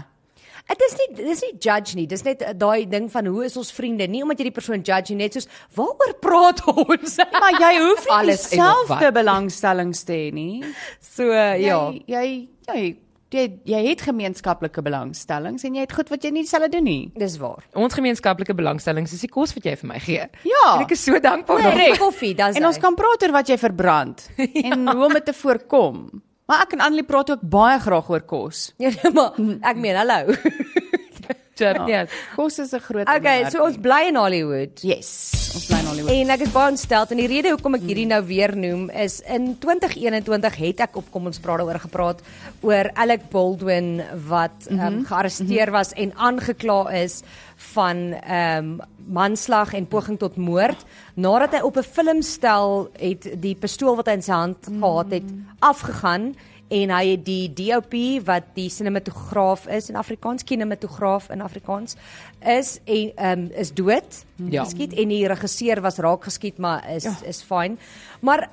[0.68, 2.06] Dit is nie dis nie judge nie.
[2.06, 4.06] Dis net uh, daai ding van hoe is ons vriende?
[4.06, 7.16] Nie omdat jy die persoon judge nie, net soos waaroor praat ons?
[7.32, 9.14] Maar jy hoef nie Alles dieselfde wat.
[9.16, 10.62] belangstellings te hê nie.
[11.00, 11.80] so uh, ja.
[11.90, 12.26] Jy jy
[12.68, 12.84] jy
[13.32, 17.02] jy, jy het gemeenskaplike belangstellings en jy het goed wat jy nie dieselfde doen nie.
[17.20, 17.64] Dis waar.
[17.76, 20.28] Ons gemeenskaplike belangstellings is die kos wat jy vir my gee.
[20.48, 20.62] Ja.
[20.76, 21.98] En ek is so dankbaar Nee, daarvoor.
[22.06, 24.48] koffie, dis En ons kan praat oor wat jy verbrand ja.
[24.72, 26.06] en hoe om dit te voorkom.
[26.48, 28.70] Maar ek en Annelie praat ook baie graag oor kos.
[28.82, 29.36] Ja, maar
[29.68, 30.34] ek meen hallo.
[31.58, 32.04] Ja.
[32.36, 34.80] Kos is 'n groot okay, onderwerp so ons bly in Hollywood.
[34.80, 35.10] Yes,
[35.54, 36.12] ons bly Hollywood.
[36.12, 39.18] En ek is baie ontsteld en die rede hoekom ek hierdie nou weer noem is
[39.24, 42.20] in 2021 het ek op kom ons praat daaroor gepraat
[42.66, 47.22] oor Alec Baldwin wat ehm um, gearresteer was en aangekla is
[47.72, 50.82] van ehm um, manslag en poging tot moord.
[51.16, 55.28] Nadat hy op 'n filmstel het die pistool wat hy in sy hand gehad het
[55.58, 56.34] afgegaan
[56.68, 57.94] en hy het die DOP
[58.26, 61.96] wat die sinematograaf is in Afrikaans kinematograaf in Afrikaans
[62.44, 64.64] is en ehm um, is dood Ja.
[64.64, 67.16] geskiet en die regisseur was raak geskiet maar is ja.
[67.24, 67.78] is fyn
[68.20, 68.48] maar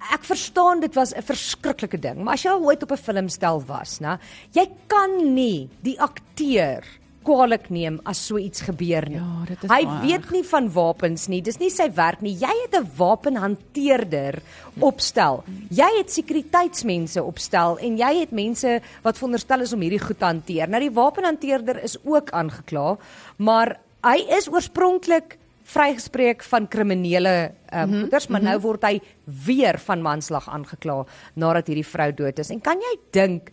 [0.00, 3.60] Ek verstaan dit was 'n verskriklike ding, maar as jy al ooit op 'n filmstel
[3.66, 4.18] was, né,
[4.52, 6.82] jy kan nie die akteur
[7.26, 9.18] kwaadlik neem as so iets gebeur nie.
[9.18, 11.40] Ja, dit is Hy baie weet nie van wapens nie.
[11.44, 12.32] Dis nie sy werk nie.
[12.40, 14.40] Jy het 'n wapenhanteerder
[14.80, 15.44] opstel.
[15.70, 20.24] Jy het sekuriteitsmense opstel en jy het mense wat veronderstel is om hierdie goed te
[20.24, 20.68] hanteer.
[20.68, 22.96] Nou die wapenhanteerder is ook aangekla,
[23.36, 25.38] maar hy is oorspronklik
[25.70, 29.00] vrygespreek van kriminele ehm um, goeders, maar nou word hy
[29.46, 31.04] weer van manslag aangekla
[31.34, 32.50] nadat hierdie vrou dood is.
[32.50, 33.52] En kan jy dink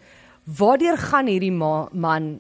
[0.58, 2.40] waardeur gaan hierdie ma man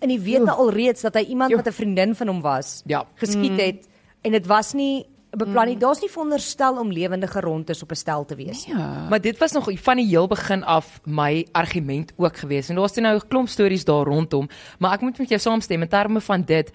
[0.00, 3.04] in die wete alreeds dat hy iemand wat 'n vriendin van hom was Ja.
[3.14, 3.88] geskiet het
[4.22, 5.76] en dit was nie beplan nie.
[5.76, 8.76] Daar's nie veronderstel om lewendige rondes op 'n stel te wees nie.
[8.76, 9.06] Ja.
[9.08, 12.68] Maar dit was nog van die heel begin af my argument ook geweest.
[12.70, 15.82] En daar's toe nou 'n klomp stories daar rondom, maar ek moet met jou saamstem
[15.82, 16.70] in terme van dit.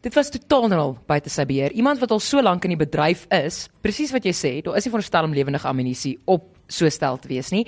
[0.00, 1.72] Dit was totaal en al buite sy beheer.
[1.72, 4.84] Iemand wat al so lank in die bedryf is, presies wat jy sê, daar is
[4.84, 7.66] nie veronderstel om lewendige ammunisie op so stel te wees nie.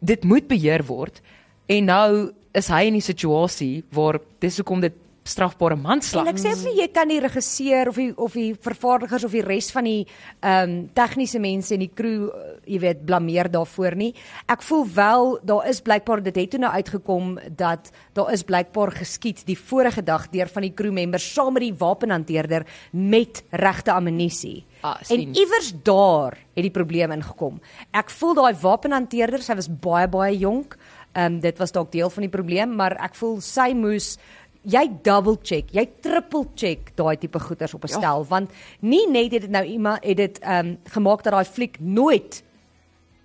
[0.00, 1.20] Dit moet beheer word.
[1.66, 6.40] En nou is hy in die situasie waar dis hoekom dit strafbare manslag En ek
[6.42, 9.86] sê nie jy kan die regisseur of die of die vervaardigers of die res van
[9.86, 14.10] die ehm um, tegniese mense en die crew, uh, jy weet, blameer daarvoor nie.
[14.50, 18.92] Ek voel wel daar is blykbaar dit het toe nou uitgekom dat daar is blykbaar
[18.98, 23.94] geskiet die vorige dag deur van die crew members saam met die wapenhanteerder met regte
[23.94, 24.64] ammunisie.
[24.82, 27.60] Ah, en iewers daar het die probleem ingekom.
[27.94, 30.74] Ek voel daai wapenhanteerder, sy was baie baie jonk.
[31.12, 34.18] Ehm um, dit was dalk deel van die probleem, maar ek voel sy moes
[34.62, 39.32] jy double check, jy triple check daai tipe goeders op 'n stel want nie net
[39.32, 42.42] het dit nou iemand het dit ehm um, gemaak dat daai fliek nooit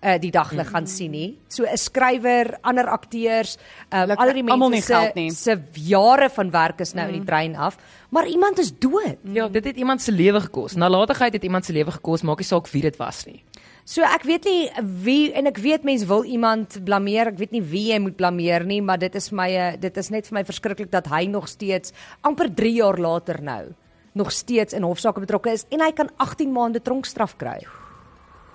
[0.01, 1.37] uh, die daglig gaan sien nie.
[1.47, 3.57] So 'n skrywer, ander akteurs,
[3.89, 7.77] um, al die mense se se jare van werk is nou in die trein af,
[8.09, 9.17] maar iemand is dood.
[9.23, 10.73] Ja, dit het iemand se lewe gekos.
[10.75, 13.43] Nalatigheid het iemand se lewe gekos, maak nie saak wie dit was nie.
[13.87, 14.69] So ek weet nie
[15.05, 17.29] wie en ek weet mense wil iemand blameer.
[17.31, 19.97] Ek weet nie wie jy moet blameer nie, maar dit is vir my 'n dit
[19.97, 23.73] is net vir my verskriklik dat hy nog steeds amper 3 jaar later nou
[24.13, 27.59] nog steeds in hofsaake betrokke is en hy kan 18 maande tronkstraf kry.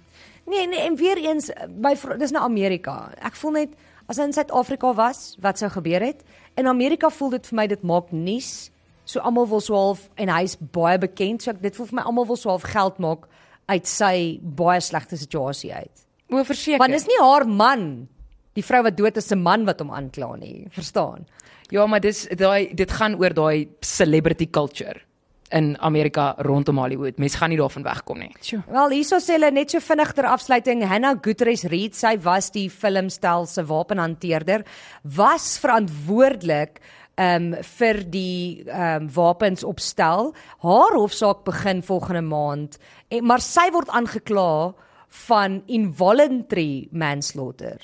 [0.47, 3.12] Nee, nee, en weer eens by dis nou Amerika.
[3.21, 3.69] Ek voel net
[4.08, 6.23] as in Suid-Afrika was, wat sou gebeur het?
[6.56, 8.71] In Amerika voel dit vir my dit maak nuus.
[9.06, 12.06] So almal wil so half en hy's baie bekend, so ek, dit voel vir my
[12.10, 13.30] almal wil so half geld maak
[13.70, 16.06] uit sy baie slegte situasie uit.
[16.32, 16.82] O, verseker.
[16.82, 18.08] Want dis nie haar man,
[18.58, 21.26] die vrou wat dood is se man wat hom aankla nie, verstaan?
[21.74, 25.02] Ja, maar dis daai dit gaan oor daai celebrity culture
[25.56, 27.20] in Amerika rondom Hollywood.
[27.22, 28.32] Mense gaan nie daarvan wegkom nie.
[28.44, 28.63] Sjoe.
[28.74, 32.68] Wel hierso sê hulle net so vinnig ter afsluiting Hannah Gutierrez Reed, sy was die
[32.74, 34.65] filmstel se wapenhanteerder,
[35.18, 36.82] was verantwoordelik
[37.17, 40.34] um vir die um wapens opstel.
[40.63, 44.73] Haar hofsaak begin volgende maand, en, maar sy word aangekla
[45.28, 47.80] van involuntary manslaughter.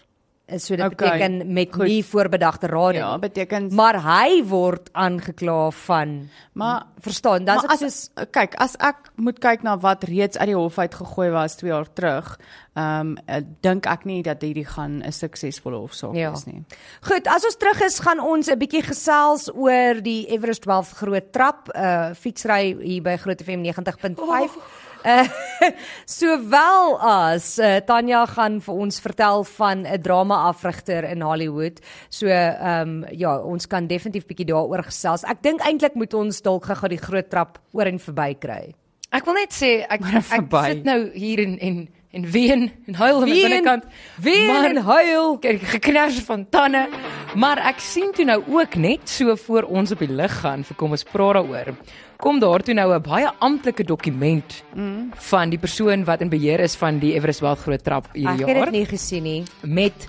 [0.57, 1.85] So dit Okay, beteken met goed.
[1.87, 3.19] nie voorbedagte Ja, nie.
[3.19, 8.75] beteken Maar hy word aangekla van maar verstaan, dan maar is as soos kyk, as
[8.79, 12.39] ek moet kyk na wat reeds uit die hof uit gegooi was 2 jaar terug,
[12.75, 16.31] ehm um, dink ek nie dat hierdie gaan 'n suksesvolle hofsaak Ja.
[16.31, 16.63] wees nie.
[17.01, 21.31] Goed, as ons terug is, gaan ons 'n bietjie gesels oor die Everest 12 groot
[21.31, 24.19] trap, uh fietsry hier by Groot FM 90.5.
[24.19, 24.61] Oh.
[25.05, 25.25] Uh,
[26.05, 31.79] sowel as uh, Tanya gaan vir ons vertel van 'n drama-afrigter in Hollywood.
[32.09, 35.23] So ehm um, ja, ons kan definitief bietjie daaroor gesels.
[35.23, 38.73] Ek dink eintlik moet ons dalk gou-gou die groot trap oor en verby kry.
[39.11, 40.65] Ek wil net sê ek ek verby.
[40.65, 43.83] sit nou hier in en en ween en huil aan Ween, binnekant.
[44.19, 45.37] ween Maar- en huil.
[45.39, 46.89] Kyk, geknars van tande.
[47.35, 50.75] Maar ek sien toe nou ook net so voor ons op die lig gaan vir
[50.75, 51.75] kom ons praat daaroor.
[52.21, 55.11] Kom daar toe nou 'n baie amptelike dokument mm.
[55.15, 58.45] van die persoon wat in beheer is van die Everest Wild Groot Trap Ek hierdie
[58.45, 59.43] het jaar dit nie gesien nie.
[59.61, 60.07] met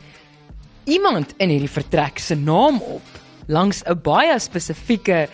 [0.85, 3.03] iemand in hierdie vertrek se naam op
[3.47, 5.29] langs 'n baie spesifieke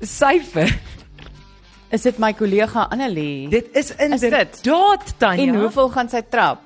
[0.00, 0.78] syfer.
[1.90, 3.48] Is dit my kollega Annelie?
[3.48, 4.00] Dit is dit?
[4.00, 5.42] inderdaad Tanya.
[5.42, 6.60] en hoeveel gaan sy trap?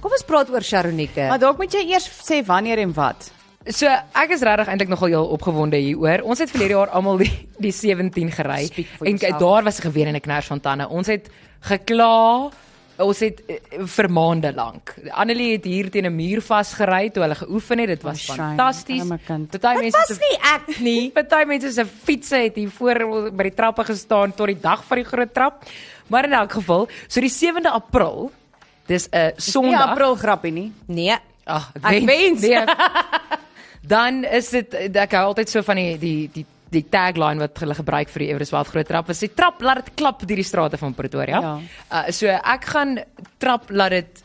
[0.00, 1.28] Kom ons praat oor Sharonike.
[1.28, 3.32] Maar dalk moet jy eers sê wanneer en wat.
[3.66, 6.20] So ek is regtig eintlik nogal heel opgewonde hieroor.
[6.28, 9.38] Ons het verlede jaar almal die die 17 gery en yourself.
[9.40, 10.88] daar was 'n geween en 'n knars van tande.
[10.88, 11.28] Ons het
[11.60, 12.50] gekla.
[12.96, 14.94] Ons het eh, vir maande lank.
[15.10, 17.88] Annelie het hier teen 'n muur vasgery toe hulle geoefen het.
[17.88, 19.02] Dit was Oh, fantasties.
[19.06, 21.10] Party mense was nie ek nie.
[21.14, 24.96] Party mense se fietsse het hier voor by die trappe gestaan tot die dag van
[24.96, 25.64] die groot trap.
[26.08, 28.30] Maar in elk geval, so die 7de April,
[28.86, 29.90] dis 'n Nie Sondag.
[29.90, 30.72] April grappie nie.
[30.86, 31.16] Nee.
[31.46, 32.40] Ag, ek, Ek wens.
[32.40, 32.64] Nee.
[33.86, 37.76] Dan is dit ek hou altyd so van die die die die tagline wat hulle
[37.78, 39.10] gebruik vir die Everest Wild Groot Trap.
[39.12, 41.40] Is die trap laat dit klap deur die strate van Pretoria.
[41.40, 41.52] Ja.
[41.86, 42.96] Uh, so ek gaan
[43.38, 44.24] trap laat dit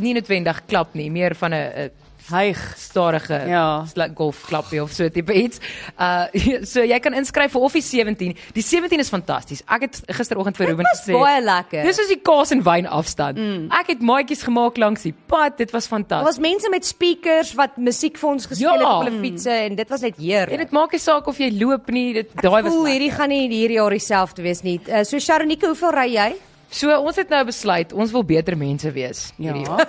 [0.00, 1.90] nie noodwendig klap nie, meer van 'n
[2.30, 2.58] Hyg.
[2.78, 3.84] stadige Ja.
[3.86, 5.58] sla- golfklappie of so tipe iets.
[5.98, 6.24] Uh
[6.72, 8.36] so jy kan inskryf vir of die 17.
[8.54, 9.62] Die 17 is fantasties.
[9.68, 11.12] Ek het gisteroggend vir Ruben was gesê.
[11.18, 11.82] baie lekker.
[11.84, 13.38] Dis soos die kaas en wyn afstand.
[13.38, 13.68] Mm.
[13.80, 15.58] Ek het maatjies gemaak langs die pad.
[15.58, 16.26] Dit was Daar fantasties.
[16.26, 18.78] was mense met speakers wat musiek vir ons gespeel Ja.
[18.78, 20.58] het op hulle fietsse en dit was net En heerlik.
[20.58, 23.48] dit maak nie saak of jy loop nie, dit daai was Ooh, hierdie gaan nie
[23.48, 24.80] hierdie jaar dieselfde wees nie.
[24.88, 26.34] Uh, so Sharonike, hoeveel ry jy?
[26.70, 29.52] So ons het nou besluit ons wil beter mense wees Ja.
[29.52, 29.88] hierdie jaar.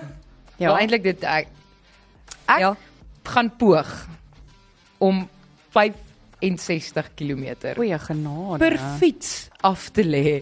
[0.57, 0.77] Ja, Ja.
[0.79, 1.47] eintlik dit ek
[2.47, 2.75] ek Ja.
[3.23, 4.07] gaan poog
[4.99, 5.27] om
[6.39, 8.57] 65 km Goeie genade.
[8.59, 10.41] per fiets af te lê.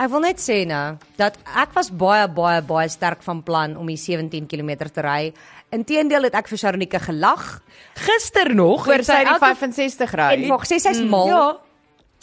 [0.00, 3.86] Ek wil net sê nou dat ek was baie baie baie sterk van plan om
[3.86, 5.32] die 17 km te ry.
[5.70, 7.60] Inteendeel het ek vir Sharonike gelag
[7.94, 10.32] Gister nog Oor sy die elke- 65 ry.
[10.42, 11.28] en wag, sê sy's mal.
[11.28, 11.58] Ja,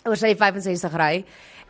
[0.05, 1.23] oor sy 65 ry.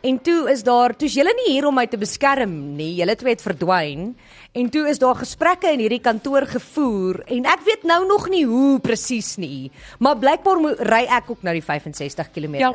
[0.05, 2.93] En toe is daar, toe's julle nie hier om my te beskerm nie.
[2.99, 4.11] Julle twee het verdwyn.
[4.57, 8.45] En toe is daar gesprekke in hierdie kantoor gevoer en ek weet nou nog nie
[8.45, 9.71] hoe presies nie.
[9.99, 12.59] Maar blykbaar ry ek ook nou die 65 km.
[12.61, 12.71] Ja.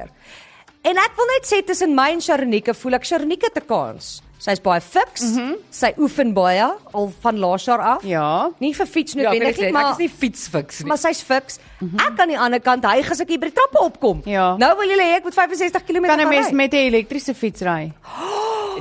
[0.83, 4.21] En ek wil net sê tussen my en Sharonike voel ek Sharonike te kans.
[4.43, 5.23] Sy's baie fiks.
[5.23, 5.55] Mm -hmm.
[5.71, 8.03] Sy oefen baie al van laas jaar af.
[8.05, 8.51] Ja.
[8.59, 10.89] Nie vir fiets ja, ek, noodwendig sê, nie, ek maar is nie fietsfiks nie.
[10.89, 11.59] maar sy's fiks.
[11.79, 12.01] Mm -hmm.
[12.07, 14.23] Ek aan die ander kant hy as ek hier by die trappe opkom.
[14.25, 14.57] Ja.
[14.59, 16.55] Nou wil julle hê ek moet 65 km Kan 'n mens ry?
[16.55, 17.93] met 'n elektriese fiets ry?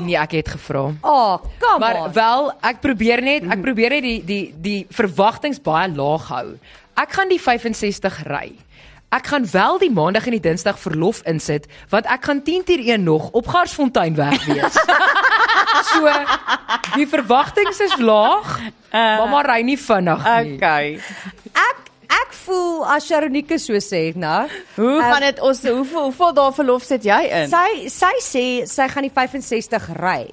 [0.02, 0.94] Nee, ek het gevra.
[1.04, 2.14] Oh, kom Maar on.
[2.14, 6.58] wel, ek probeer net, ek probeer net die die die verwagtinge baie laag hou.
[6.96, 8.56] Ek gaan die 65 ry.
[9.12, 12.84] Ek gaan wel die maandag en die dinsdag verlof insit want ek gaan 10 uur
[12.96, 14.78] 1 nog op Garsfontein weg wees.
[15.92, 16.08] so
[16.96, 18.54] die verwagtinge is laag.
[18.92, 20.56] Uh, Mamma ry nie vinnig nie.
[20.56, 21.00] Okay.
[21.52, 24.48] ek ek voel as Sharonike so sê, nou.
[24.76, 27.52] Hoe Ehm, gaan dit ons hoeveel hoeveel dae verlof sit jy in?
[27.52, 30.30] Sy sy sê sy gaan die 65 ry.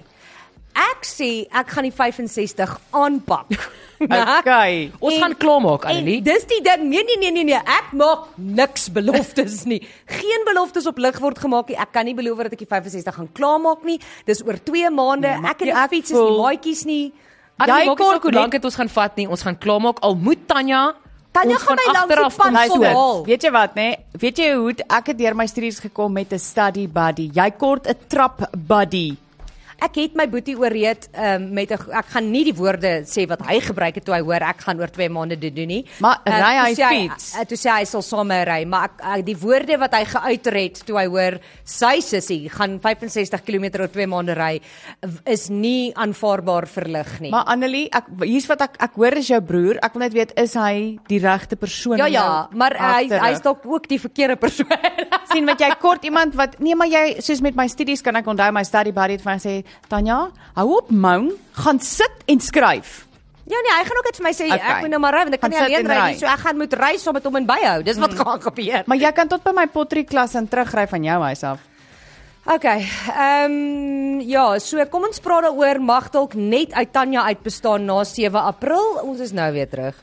[0.78, 3.54] Ek sê ek gaan die 65 aanpak.
[4.38, 4.90] Okay.
[5.00, 6.22] Ons En- gaan klaarmaak, En Annelie.
[6.22, 6.88] dis die ding.
[6.88, 9.80] Nee nee nee nee nee, ek maak niks beloftes nie.
[10.06, 11.76] Geen beloftes op lig word gemaak nie.
[11.76, 13.98] Ek kan nie beloof dat ek die 65 gaan klaarmaak nie.
[14.24, 15.34] Dis oor 2 maande.
[15.40, 17.12] maar ek het die fiets is nie voel- maatjies nie.
[17.58, 19.26] Annelie, jy maak nie saak hoe lank dit ons gaan vat nie.
[19.28, 20.94] Ons gaan klaarmaak al moet Tanya
[21.32, 23.24] Tanya gaan my langs die pad haal.
[23.26, 23.88] Weet jy wat nê?
[24.18, 27.30] Weet jy hoe ek het deur my studies gekom met 'n study buddy.
[27.34, 29.16] Jy kort 'n trap buddy.
[29.78, 33.44] Ek het my boetie ooreed um, met 'n ek gaan nie die woorde sê wat
[33.46, 35.84] hy gebruik het toe hy hoor ek gaan oor 2 maande dit doen nie.
[36.00, 37.34] Maar Eh, ry hy fiets?
[37.38, 40.04] Uh, toe sê hy sal saam my ry, maar ek, ek die woorde wat hy
[40.04, 44.60] geuiter het toe hy hoor sy sussie gaan 65 km oor 2 maande ry
[45.26, 47.30] is nie aanvaarbaar verlig nie.
[47.30, 49.78] Maar Annelie, ek hier's wat ek ek hoor is jou broer.
[49.82, 51.98] Ek wil net weet is hy die regte persoon?
[51.98, 53.22] ja ja, maar hy agterig?
[53.22, 54.66] hy's dalk ook die verkeerde persoon.
[55.32, 58.26] sien wat jy kort iemand wat nee maar jy soos met my studies kan ek
[58.26, 62.40] onthou my study buddy het vir my gesê Tanya hou op moan gaan sit en
[62.40, 63.04] skryf
[63.48, 64.60] Ja nee, hy gaan ook net vir my sê Okay.
[64.60, 66.28] ek moet nou maar ry want ek kan Gaan nie alleen en ry nie, so
[66.28, 67.78] ek gaan moet ry saam met hom en byhou.
[67.86, 68.82] Dis wat gaan gebeur.
[68.86, 71.64] Maar jy kan tot by my pottery klas en terugry van jou huis af.
[72.48, 72.84] Okay.
[73.12, 77.84] Ehm um, ja, so kom ons praat daaroor mag dalk net uit Tanya uit bestaan
[77.88, 79.00] na 7 April.
[79.04, 79.96] Ons is nou weer terug.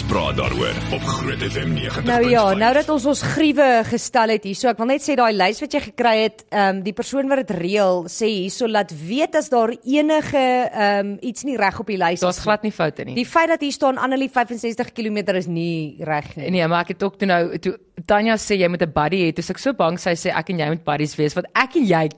[0.00, 2.06] Ons praat daaroor op Groot FM 90.5.
[2.06, 5.34] Nou ja, nou dat ons ons gruwe gestel het hierso, ek wil net sê daai
[5.36, 8.94] lys wat jy gekry het, ehm um, die persoon wat dit reël sê hierso laat
[8.96, 12.72] weet as daar enige ehm um, iets nie reg op die lys Daar's glad nie
[12.72, 13.18] foute nie.
[13.18, 16.48] Die feit dat hier staan Annelie 65 km is nie reg nie.
[16.48, 17.76] Nee, maar ek het ook toe nou toe
[18.06, 19.32] Tanya sê jy moet 'n buddy hê.
[19.34, 21.76] Toe is ek so bang sy sê ek en jy moet buddies wees want ek
[21.76, 22.08] en jy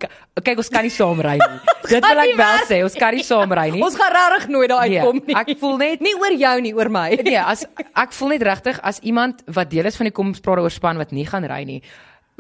[0.44, 1.58] kyk ons kan nie saam ry nie.
[1.88, 3.82] Dit wil ek wel sê, ons kan nie saam ry nie.
[3.82, 5.34] Ons gaan regtig nooit daar Nee, uitkom nie.
[5.34, 7.16] ek voel net- nie oor jou nie, oor my.
[7.24, 7.64] Nee, as
[7.96, 11.10] ek voel net regtig as iemand wat deel is van die komspraak oor span wat
[11.12, 11.82] nie gaan ry nie,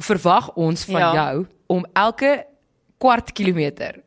[0.00, 1.12] verwag ons van Ja.
[1.14, 2.44] jou om elke
[3.00, 4.02] kwart kilometer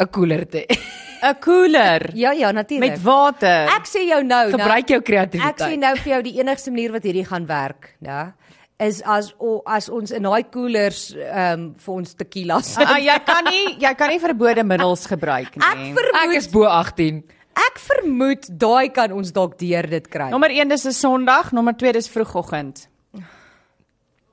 [0.00, 0.76] 'n koeler te hê.
[1.22, 2.90] 'n Koeler Ja, ja, natuurlik.
[2.90, 3.68] met water.
[3.68, 5.60] Ek sê jou nou, Gebruik jou nou, kreatiwiteit.
[5.60, 8.32] Ek sê nou vir jou die enigste manier wat hierdie gaan werk, ja,
[8.80, 12.86] is as o, as ons in daai koelers ehm um, vir ons tequila sit.
[12.86, 15.92] Ah, jy kan nie jy kan nie verbode middels gebruik Ek nie.
[15.92, 17.22] Ek vermoed is bo 18.
[17.54, 20.30] ek vermoed daai kan ons dalk deur dit kry.
[20.30, 22.88] Nommer 1 dis 'n Sondag, nommer 2 dis vroegoggend.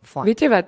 [0.04, 0.26] Fine.
[0.26, 0.66] Weet jy wat?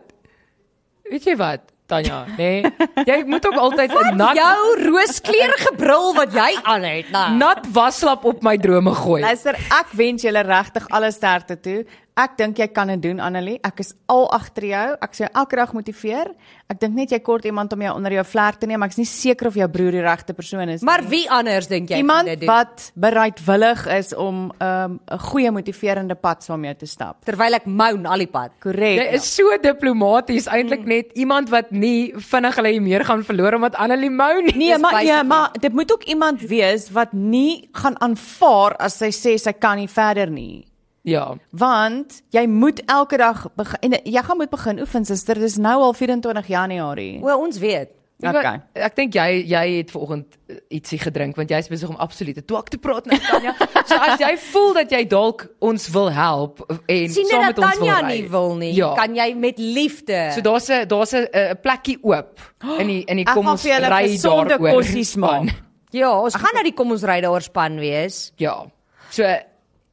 [1.10, 1.62] Weet jy wat?
[1.92, 2.62] Tanya, nee.
[3.10, 7.26] Jy moet ook altyd 'n nat jou rooskleurige bril wat jy aan het, nou.
[7.36, 9.22] nat waslap op my drome gooi.
[9.22, 11.84] Luister, ek wens julle regtig alle sterkte toe.
[12.22, 13.56] Ek dink jy kan dit doen Annelie.
[13.66, 14.88] Ek is al agter jou.
[15.02, 16.28] Ek sê elke dag motiveer.
[16.70, 18.84] Ek dink net jy kort iemand om jou onder jou vlerk te neem.
[18.86, 21.10] Ek is nie seker of jou broer die regte persoon is Maar nie.
[21.10, 22.48] wie anders dink jy iemand kan dit doen?
[22.52, 27.26] wat bereidwillig is om 'n um, 'n goeie motiverende pad saam jou te stap.
[27.26, 28.52] terwyl ek moan al die pad.
[28.60, 28.98] Korrek.
[29.02, 33.76] Jy is so diplomaties eintlik net iemand wat nie vinnig hulle meer gaan verloor omdat
[33.76, 34.56] Annelie mou nie.
[34.56, 38.98] Nee, maar nee, basically- maar dit moet ook iemand wees wat nie gaan aanvaar as
[38.98, 40.66] sy sê sy kan nie verder nie.
[41.04, 41.36] Ja.
[41.52, 45.36] Want jy moet elke dag begin en jy gaan moet begin oefen suster.
[45.40, 47.20] Dis nou al 24 Januarie.
[47.24, 47.90] O, ons weet.
[48.22, 48.60] Ek, Okay.
[48.78, 52.70] ek dink jy jy het vanoggend eh, ietsie gedrink want jy's besig om absolute twak
[52.70, 53.56] te praat nou Tanya.
[53.90, 57.66] so as jy voel dat jy dalk ons wil help en sien saam met dat
[57.66, 58.12] ons wil Tanya ry.
[58.14, 58.76] nie wil nie?
[58.78, 58.94] Ja.
[58.94, 60.30] Kan jy met liefde?
[60.36, 62.38] So daar's 'n daar's 'n 'n plekkie oop
[62.78, 63.82] in die in die Ek kom ons ry
[64.22, 64.70] daaroor.
[64.70, 65.50] kossies maak.
[65.50, 65.50] span.
[65.90, 68.34] ja, ons gaan nou die kom ons ry daaroor span wees.
[68.38, 68.68] Ja.
[69.10, 69.26] So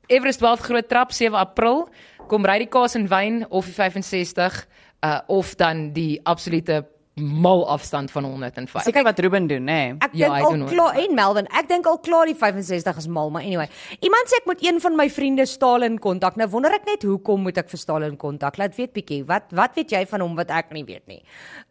[0.08, 1.84] Everest 12 groot trap 7 April.
[2.28, 4.62] Kom ry die kaas en wyn of die 65
[5.04, 6.80] uh of dan die absolute
[7.18, 8.82] mal afstand van 105.
[8.82, 9.78] Seker wat Ruben doen, nê?
[10.00, 10.68] Ek Ja, dink hy al doen ook.
[10.72, 13.68] klaar en Melvin, ek dink al klaar die 65 is mal, maar anyway.
[14.00, 16.36] Iemand sê ek moet een van my vriende Stalin kontak.
[16.36, 18.56] Nou wonder ek net hoekom moet ek vir Stalin kontak?
[18.58, 19.24] Laat weet bietjie.
[19.26, 21.22] Wat wat weet jy van hom wat ek nie weet nie?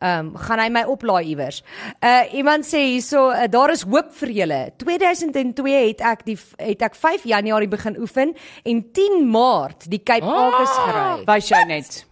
[0.01, 1.63] Ehm um, gaan hy my oplaai iewers?
[2.03, 4.61] Uh iemand sê hierso uh, daar is hoop vir julle.
[4.77, 10.25] 2002 het ek die het ek 5 Januarie begin oefen en 10 Maart die Cape
[10.25, 11.23] Agnes gery.
[11.27, 12.05] Wys jou net.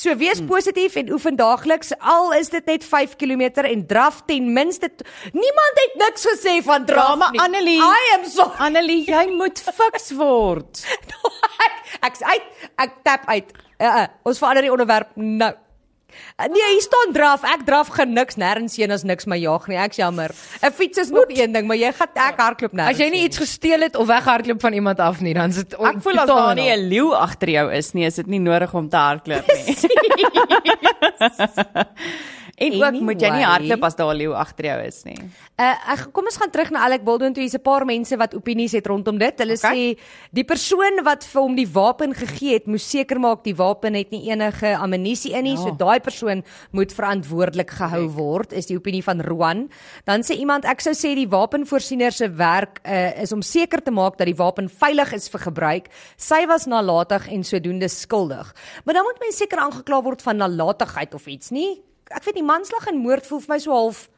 [0.00, 4.46] So wees positief en oefen daagliks al is dit net 5 km en draf ten
[4.56, 4.88] minste
[5.32, 7.40] Niemand het niks gesê van draf maar nie.
[7.40, 10.80] Annelie- I am so Annelie, jy moet fiks word.
[11.66, 11.74] ek
[12.08, 12.46] ek's uit
[12.80, 13.52] ek tap uit.
[13.76, 15.52] Uh, uh, ons verander die onderwerp nou.
[16.38, 17.42] Uh, Nee, hier staan draf.
[17.44, 19.76] Ek draf gen niks nêrens heen as niks my jaag nie.
[19.76, 20.30] Ek's jammer.
[20.62, 22.88] 'n Fiets is nog een ding, maar jy gaan ek hardloop nêrens.
[22.90, 25.72] As jy nie iets gesteel het of weghardloop van iemand af nie, dan is dit
[25.74, 28.74] Ek voel as daar nie 'n leeu agter jou is nie, is dit nie nodig
[28.74, 29.76] om te hardloop nie.
[32.60, 33.50] en ook moet jy nie Anyway.
[33.52, 35.16] hardloop as daar leeu agter jou is nie.
[35.60, 38.34] Uh, ek kom ons gaan terug na Alec Baldwin toe hier's 'n paar mense wat
[38.34, 39.38] opinies het rondom dit.
[39.38, 39.96] Hulle Okay.
[39.96, 39.98] sê
[40.32, 44.10] die persoon wat vir hom die wapen gegee het, moes seker maak die wapen het
[44.10, 45.62] nie enige ammunisie in nie, ja.
[45.62, 49.68] so daai persoon moet verantwoordelik gehou word, is die opinie van Roan.
[50.04, 53.90] Dan sê iemand ek sou sê die wapenvoorsiener se werk uh, is om seker te
[53.90, 55.88] maak dat die wapen veilig is vir gebruik.
[56.16, 58.54] Sy was nalatig en sodoende skuldig.
[58.84, 61.82] Maar dan moet mens seker aangekla word van nalatigheid of iets, nie?
[62.10, 64.08] Ek weet nie manslag en moord voel vir my so half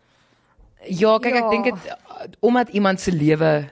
[0.88, 1.45] Ja, kyk Ja.
[1.45, 3.70] ek dink dit omdat iemand se lewe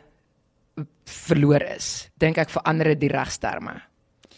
[1.05, 3.81] verloor is, dink ek verander dit die regsterme.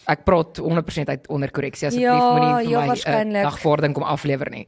[0.09, 3.43] Ek praat 100% uit onder korreksie asseblief Ja, moenie vir ja, my 'n waarskynlik.
[3.45, 4.66] dagvordering kom aflewer nie.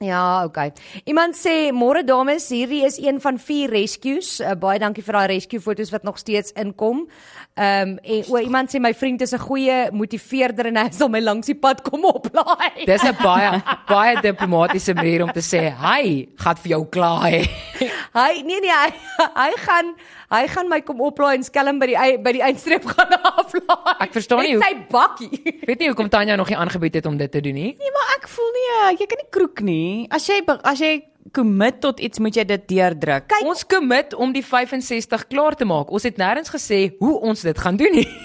[0.00, 0.72] Ja, okay.
[1.06, 4.40] Iemand sê môre dames, hierdie is een van 4 rescues.
[4.40, 7.08] Uh, baie dankie vir daai rescue foto's wat nog steeds inkom.
[7.54, 11.08] Ehm um, en o iemand sê my vriend is 'n goeie motiveerder en hy sal
[11.08, 12.82] my langs die pad kom oplaai.
[12.84, 13.62] Dis 'n baie
[13.94, 17.46] baie diplomatisiese manier om te sê hy gaan vir jou kla hê.
[18.14, 18.90] Hy nee nee, hy,
[19.34, 19.94] hy gaan
[20.30, 23.96] hy gaan my kom oplaai en skelm by die by die eindstreep gaan aflaai.
[24.00, 25.30] Ek verstaan nie hoe- sy bakkie.
[25.68, 27.74] Weet nie hoekom Tanya nog nie aangebied het om dit te doen nie.
[27.78, 30.06] Nee, maar ek voel nie, uh, jy kan nie kroek nie.
[30.10, 31.02] As jy as jy
[31.32, 33.26] commit tot iets, moet jy dit deurdruk.
[33.28, 35.90] Kyk, ons commit om die 65 klaar te maak.
[35.90, 38.08] Ons het nêrens gesê hoe ons dit gaan doen nie.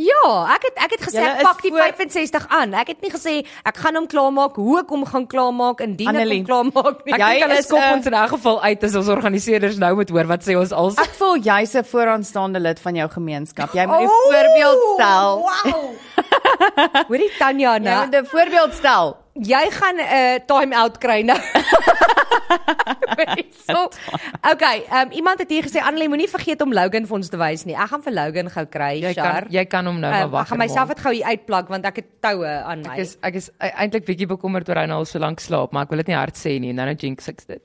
[0.00, 2.72] Ja, ek het ek het gesê ek pak die voor- 65 aan.
[2.74, 6.14] Ek het nie gesê ek gaan hom klaarmaak, hoe ek hom gaan klaarmaak indien ek
[6.14, 7.12] Annelie, hom klaarmaak nie.
[7.12, 9.76] Ek Jy dink hulle is skop 'n- ons in 'n geval uit as ons organiseerders
[9.76, 10.96] nou moet hoor wat sê ons als.
[10.96, 13.74] Ek voel jy's 'n vooraanstaande lid van jou gemeenskap.
[13.74, 15.36] Jy moet 'n Oh, voorbeeld stel.
[15.44, 15.94] Wow.
[17.08, 18.06] Hoorie Tanya Jy nou.
[18.06, 19.16] moet 'n voorbeeld stel.
[19.34, 21.38] Jy gaan 'n uh, time out kry nou.
[23.68, 23.88] so,
[24.52, 27.64] okay, um, iemand het hier gesê Annelie moenie vergeet om Logan vir ons te wys
[27.68, 27.74] nie.
[27.76, 29.42] Ek gaan vir Logan gou kry, Jy Char.
[29.44, 30.48] kan jy kan hom nou Um, maar ek wag.
[30.48, 32.94] gaan myself dit gou hier uitplak want ek het toue aan my.
[32.94, 35.72] Ek is ek is e- eintlik bietjie bekommerd oor hy nou al so lank slaap,
[35.72, 36.72] maar ek wil dit nie hard sê nie.
[36.72, 37.62] Nou nou jinx ek dit.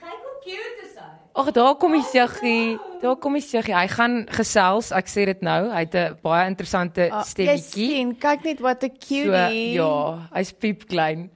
[0.00, 1.08] Kyk hoe cute is hy.
[1.40, 2.78] Ag, daar kom die Siggie.
[3.02, 3.74] Daar kom die Siggie.
[3.74, 4.90] Hy gaan gesels.
[4.92, 5.70] Ek sê dit nou.
[5.72, 7.88] Hy het 'n baie interessante Jy stemmetjie.
[7.90, 9.72] sien, kyk net wat 'n So cutie.
[9.74, 11.30] ja, hy's piep klein.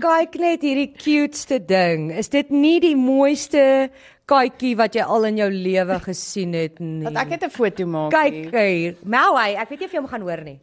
[0.00, 2.10] Kyk net hierdie cuteste ding.
[2.16, 3.90] Is dit nie die mooiste
[4.30, 7.04] katjie wat jy al in jou lewe gesien het nie?
[7.04, 8.10] Want ek het 'n foto maak.
[8.12, 8.96] Kyk hier.
[9.04, 10.58] Maui, ek weet nie of jy hom gaan hoor nie.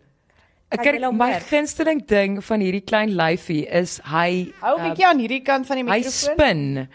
[0.71, 5.19] Ek Kyk, my gunsteling ding van hierdie klein lyfie is hy Hou 'n bietjie aan
[5.19, 6.35] hierdie kant van die hy mikrofoon.
[6.35, 6.87] spin.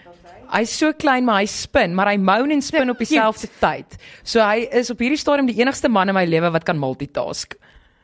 [0.51, 3.97] Hy's so klein maar hy spin, maar hy moan en spin op dieselfde tyd.
[4.22, 7.55] So hy is op hierdie stadium die enigste man in my lewe wat kan multitask.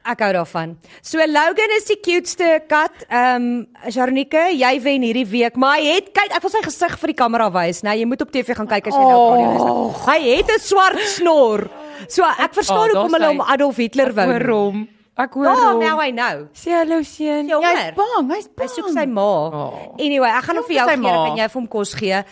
[0.04, 0.76] Ek hou daarvan.
[1.02, 2.92] So Logan is die cuteste kat.
[3.08, 6.96] Ehm um, Jarnike, jy wen hierdie week, maar hy het kyk, ek wil sy gesig
[6.98, 7.82] vir die kamera wys.
[7.82, 10.06] Nou jy moet op TV gaan kyk as jy nou op radio is.
[10.06, 11.68] Hy het 'n swart snor.
[12.08, 13.40] So ek verstaan Oh, hoekom hulle hom.
[13.40, 14.24] Adolf Hitler wou.
[14.24, 14.88] Ek hoor hom.
[15.20, 15.80] Ek hoor Ja, hom.
[15.82, 16.36] nou hy nou.
[16.56, 17.48] Sê hallo seun.
[17.50, 18.70] Ja, Jy's bang, hy's Hy bang.
[18.72, 19.26] soek sy ma.
[19.52, 19.94] Oh.
[19.98, 22.22] Anyway, ek gaan hom vir jou gee, kan jy vir hom kos gee.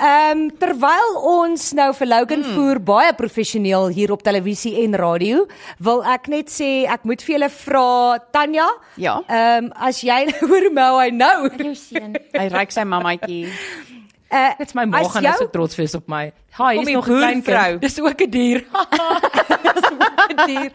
[0.00, 2.54] Ehm um, terwyl ons nou vir Logan hmm.
[2.56, 5.44] voer baie professioneel hier op televisie en radio,
[5.78, 8.70] wil ek net sê ek moet vir julle vra Tanya.
[8.96, 9.20] Ja.
[9.28, 11.50] Ehm um, as jy hoor hoe hy nou.
[11.52, 13.44] Hy ryk sy mammaatjie.
[14.30, 16.26] Uh, Dit's my ma gaan nou jou- so trots wees op my.
[16.54, 17.80] Hi, Kom hier's die nog 'n klein kind.
[17.82, 18.64] Dis ook 'n dier.
[20.46, 20.70] dier.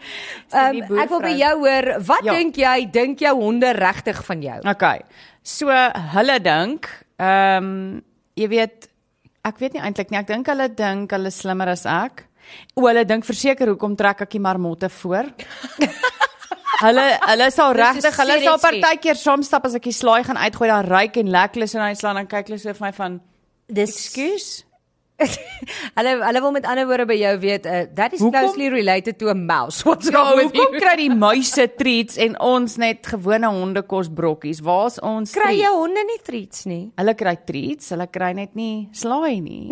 [0.52, 2.32] Ehm um, ek wil by jou hoor, wat Ja.
[2.36, 4.58] dink jy dink jou honde regtig van jou?
[4.68, 5.00] Okay.
[5.42, 5.68] So
[6.14, 6.88] hulle dink,
[7.18, 8.02] ehm um,
[8.34, 8.88] jy weet
[9.44, 10.18] ek weet nie eintlik nie.
[10.18, 12.26] Ek dink hulle dink hulle is slimmer as ek.
[12.76, 15.24] O, hulle dink verseker hoekom trek ek die marmotte voor?
[16.76, 20.24] Hulle hulle sal Dis 'n regtig, hulle sal partykeer saam stap as ek die slaai
[20.24, 22.68] gaan uitgooi, dan ryk en lekker hulle so en hy slaan dan kyk hulle so
[22.74, 23.20] vir my van
[23.68, 24.62] Dis Ekskuus.
[25.96, 28.34] hulle hulle wil met ander woorde by jou weet, uh, that is Hoekom?
[28.36, 29.80] closely related to a mouse.
[29.88, 30.80] What's Ja, wrong with hoekom you?
[30.82, 34.60] kry die muise treats en ons net gewone hondekos brokkies?
[34.66, 36.82] Waar's ons Kry jou honde nie treats nie?
[37.00, 39.70] Hulle kry treats, hulle kry net nie slaai nie.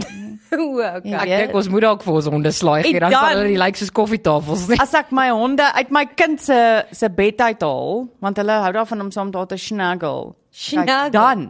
[0.57, 1.13] O, okay.
[1.13, 1.21] Ja.
[1.27, 3.77] Ek dink ons moet dalk vir ons honde slaai gee, dan sal hulle nie lyk
[3.83, 4.79] soos koffietafels nie.
[4.81, 6.57] As ek my honde uit my kind se
[6.97, 10.33] se bed uithaal, want hulle hou daarvan om saam daar te snuggle.
[10.55, 11.13] Snuggle.
[11.13, 11.45] Dan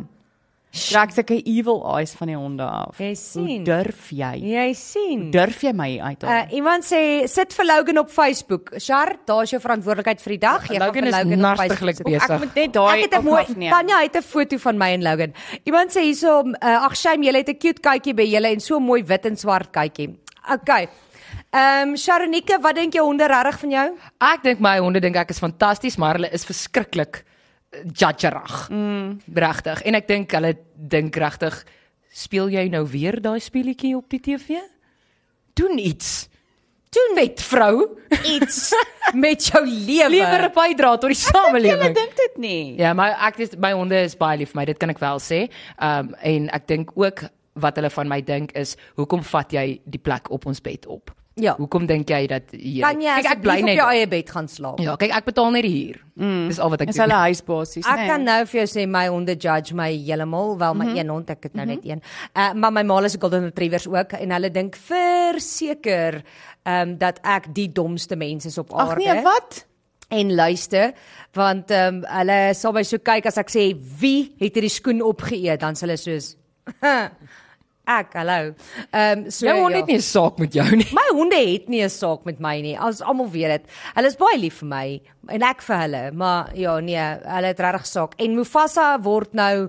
[0.75, 2.99] trek ek 'n evil eyes van die honde af.
[2.99, 3.65] Jy Hoe sien.
[3.65, 4.35] durf jy?
[4.43, 5.31] Jy sien.
[5.31, 6.31] Durf jy my uithaal?
[6.31, 8.73] Uh, iemand sê sit vir Logan op Facebook.
[8.79, 10.67] Shar, daar's jou verantwoordelikheid vir die dag.
[10.69, 12.31] Jy gaan Logan vir is Logan op Facebook besig.
[12.31, 13.71] ek moet net daai Ek het 'n mooi.
[13.71, 15.33] Tanya het 'n foto van my en Logan.
[15.65, 18.81] Iemand sê hierso, uh, ag shame, julle het 'n cute katjie by julle en so
[18.81, 20.19] mooi wit en swart katjie.
[20.53, 20.89] Okay.
[21.55, 23.87] Ehm um, Sharonike, wat dink jou honde regtig van jou?
[24.21, 27.34] Ek dink my honde dink ek is fantasties, maar hulle is verskriklik eh,
[27.93, 28.69] judgerig.
[28.71, 29.21] Mm.
[29.35, 29.83] Regtig.
[29.83, 31.59] En ek dink hulle dink regtig,
[32.15, 34.61] speel jy nou weer daai speletjie op die TV?
[35.55, 36.29] Doen iets.
[36.95, 37.89] Doen met vrou.
[38.23, 38.73] Iets
[39.27, 40.11] met jou lewe.
[40.11, 41.95] Lewer 'n bydrae tot die samelewing.
[41.95, 42.77] dink dit nie.
[42.79, 45.19] Ja, maar ek is my honde is baie lief vir my, dit kan ek wel
[45.19, 45.49] sê.
[45.79, 49.81] Ehm um, en ek dink ook wat hulle van my dink is, hoekom vat jy
[49.85, 51.15] die plek op ons bed op?
[51.35, 51.57] Ja.
[51.59, 54.07] Hoekom dink jy dat hier Kan jy Kyk, ek bly asseblief op net jou eie
[54.11, 54.83] bed gaan slaap?
[54.85, 55.97] Ja, kyk ek betaal net die huur.
[56.15, 56.45] Mm.
[56.47, 57.03] Dis al wat ek Dis doen.
[57.05, 58.09] hulle huisbasies, Ek nee.
[58.13, 61.01] kan nou vir jou sê my honde judge my heeltemal, wel my mm -hmm.
[61.01, 62.03] een hond, ek het nou net een.
[62.39, 66.23] Uh maar my ma is 'n golden retrievers ook en hulle dink verseker
[66.63, 69.09] ehm um, dat ek die domste mens is op aarde.
[69.09, 69.67] Ag nee, wat?
[70.09, 70.93] En luister,
[71.33, 75.03] want ehm um, hulle sal my so kyk as ek sê wie het hierdie skoen
[75.03, 76.37] opgeëet, dan sal hulle soos
[77.87, 78.55] ek, hallo.
[78.93, 79.81] Ehm um, so Jou hond ja.
[79.81, 80.89] het nie 'n saak met jou nie.
[80.93, 82.79] My honde het nie 'n saak met my nie.
[82.81, 83.71] Ons almal weet dit.
[83.95, 87.61] Hulle is baie lief vir my en ek vir hulle, maar ja, nee, hulle het
[87.61, 88.15] regtig saak.
[88.19, 89.69] En Mufasa word nou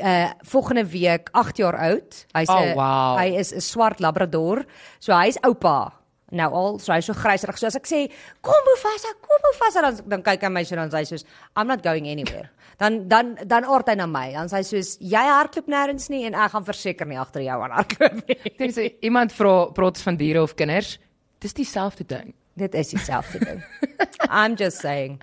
[0.00, 2.26] uh volgende week 8 jaar oud.
[2.34, 3.16] Hy's Oh, 'n wow.
[3.18, 4.64] hy is 'n swart labrador.
[4.98, 5.92] So hy's oupa.
[6.30, 7.56] Nou al, so hy's so grysrig.
[7.58, 8.10] So as ek sê,
[8.42, 11.24] "Kom Mufasa, kom Mufasa," dan dan kyk hy my so dan sê hy soos,
[11.56, 14.30] "I'm not going anywhere." Dan dan dan aard hy na my.
[14.32, 17.62] Dan sê hy soos, "Jy hardloop nêrens nie en ek gaan verseker nie agter jou
[17.62, 20.98] aan hardloop nie." Dink jy iemand vra praat van diere of kinders?
[21.40, 22.34] Dis dieselfde ding.
[22.56, 23.64] Dit is dieselfde ding.
[24.30, 25.20] I'm just saying.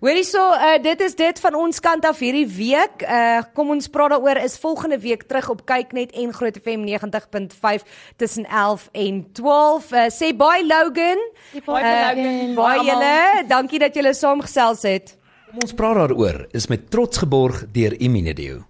[0.00, 3.02] Hoorie so, uh, dit is dit van ons kant af hierdie week.
[3.02, 7.86] Uh kom ons praat daaroor is volgende week terug op Kyknet en Groot FM 90.5
[8.16, 9.92] tussen 11 en 12.
[9.92, 11.22] Uh, sê bye Logan.
[11.52, 12.54] Bye, Logan.
[12.54, 15.16] Baie julle, dankie dat julle saamgesels het.
[15.46, 18.64] Kom ons praat daaroor is met trots geborg deur Imunedio.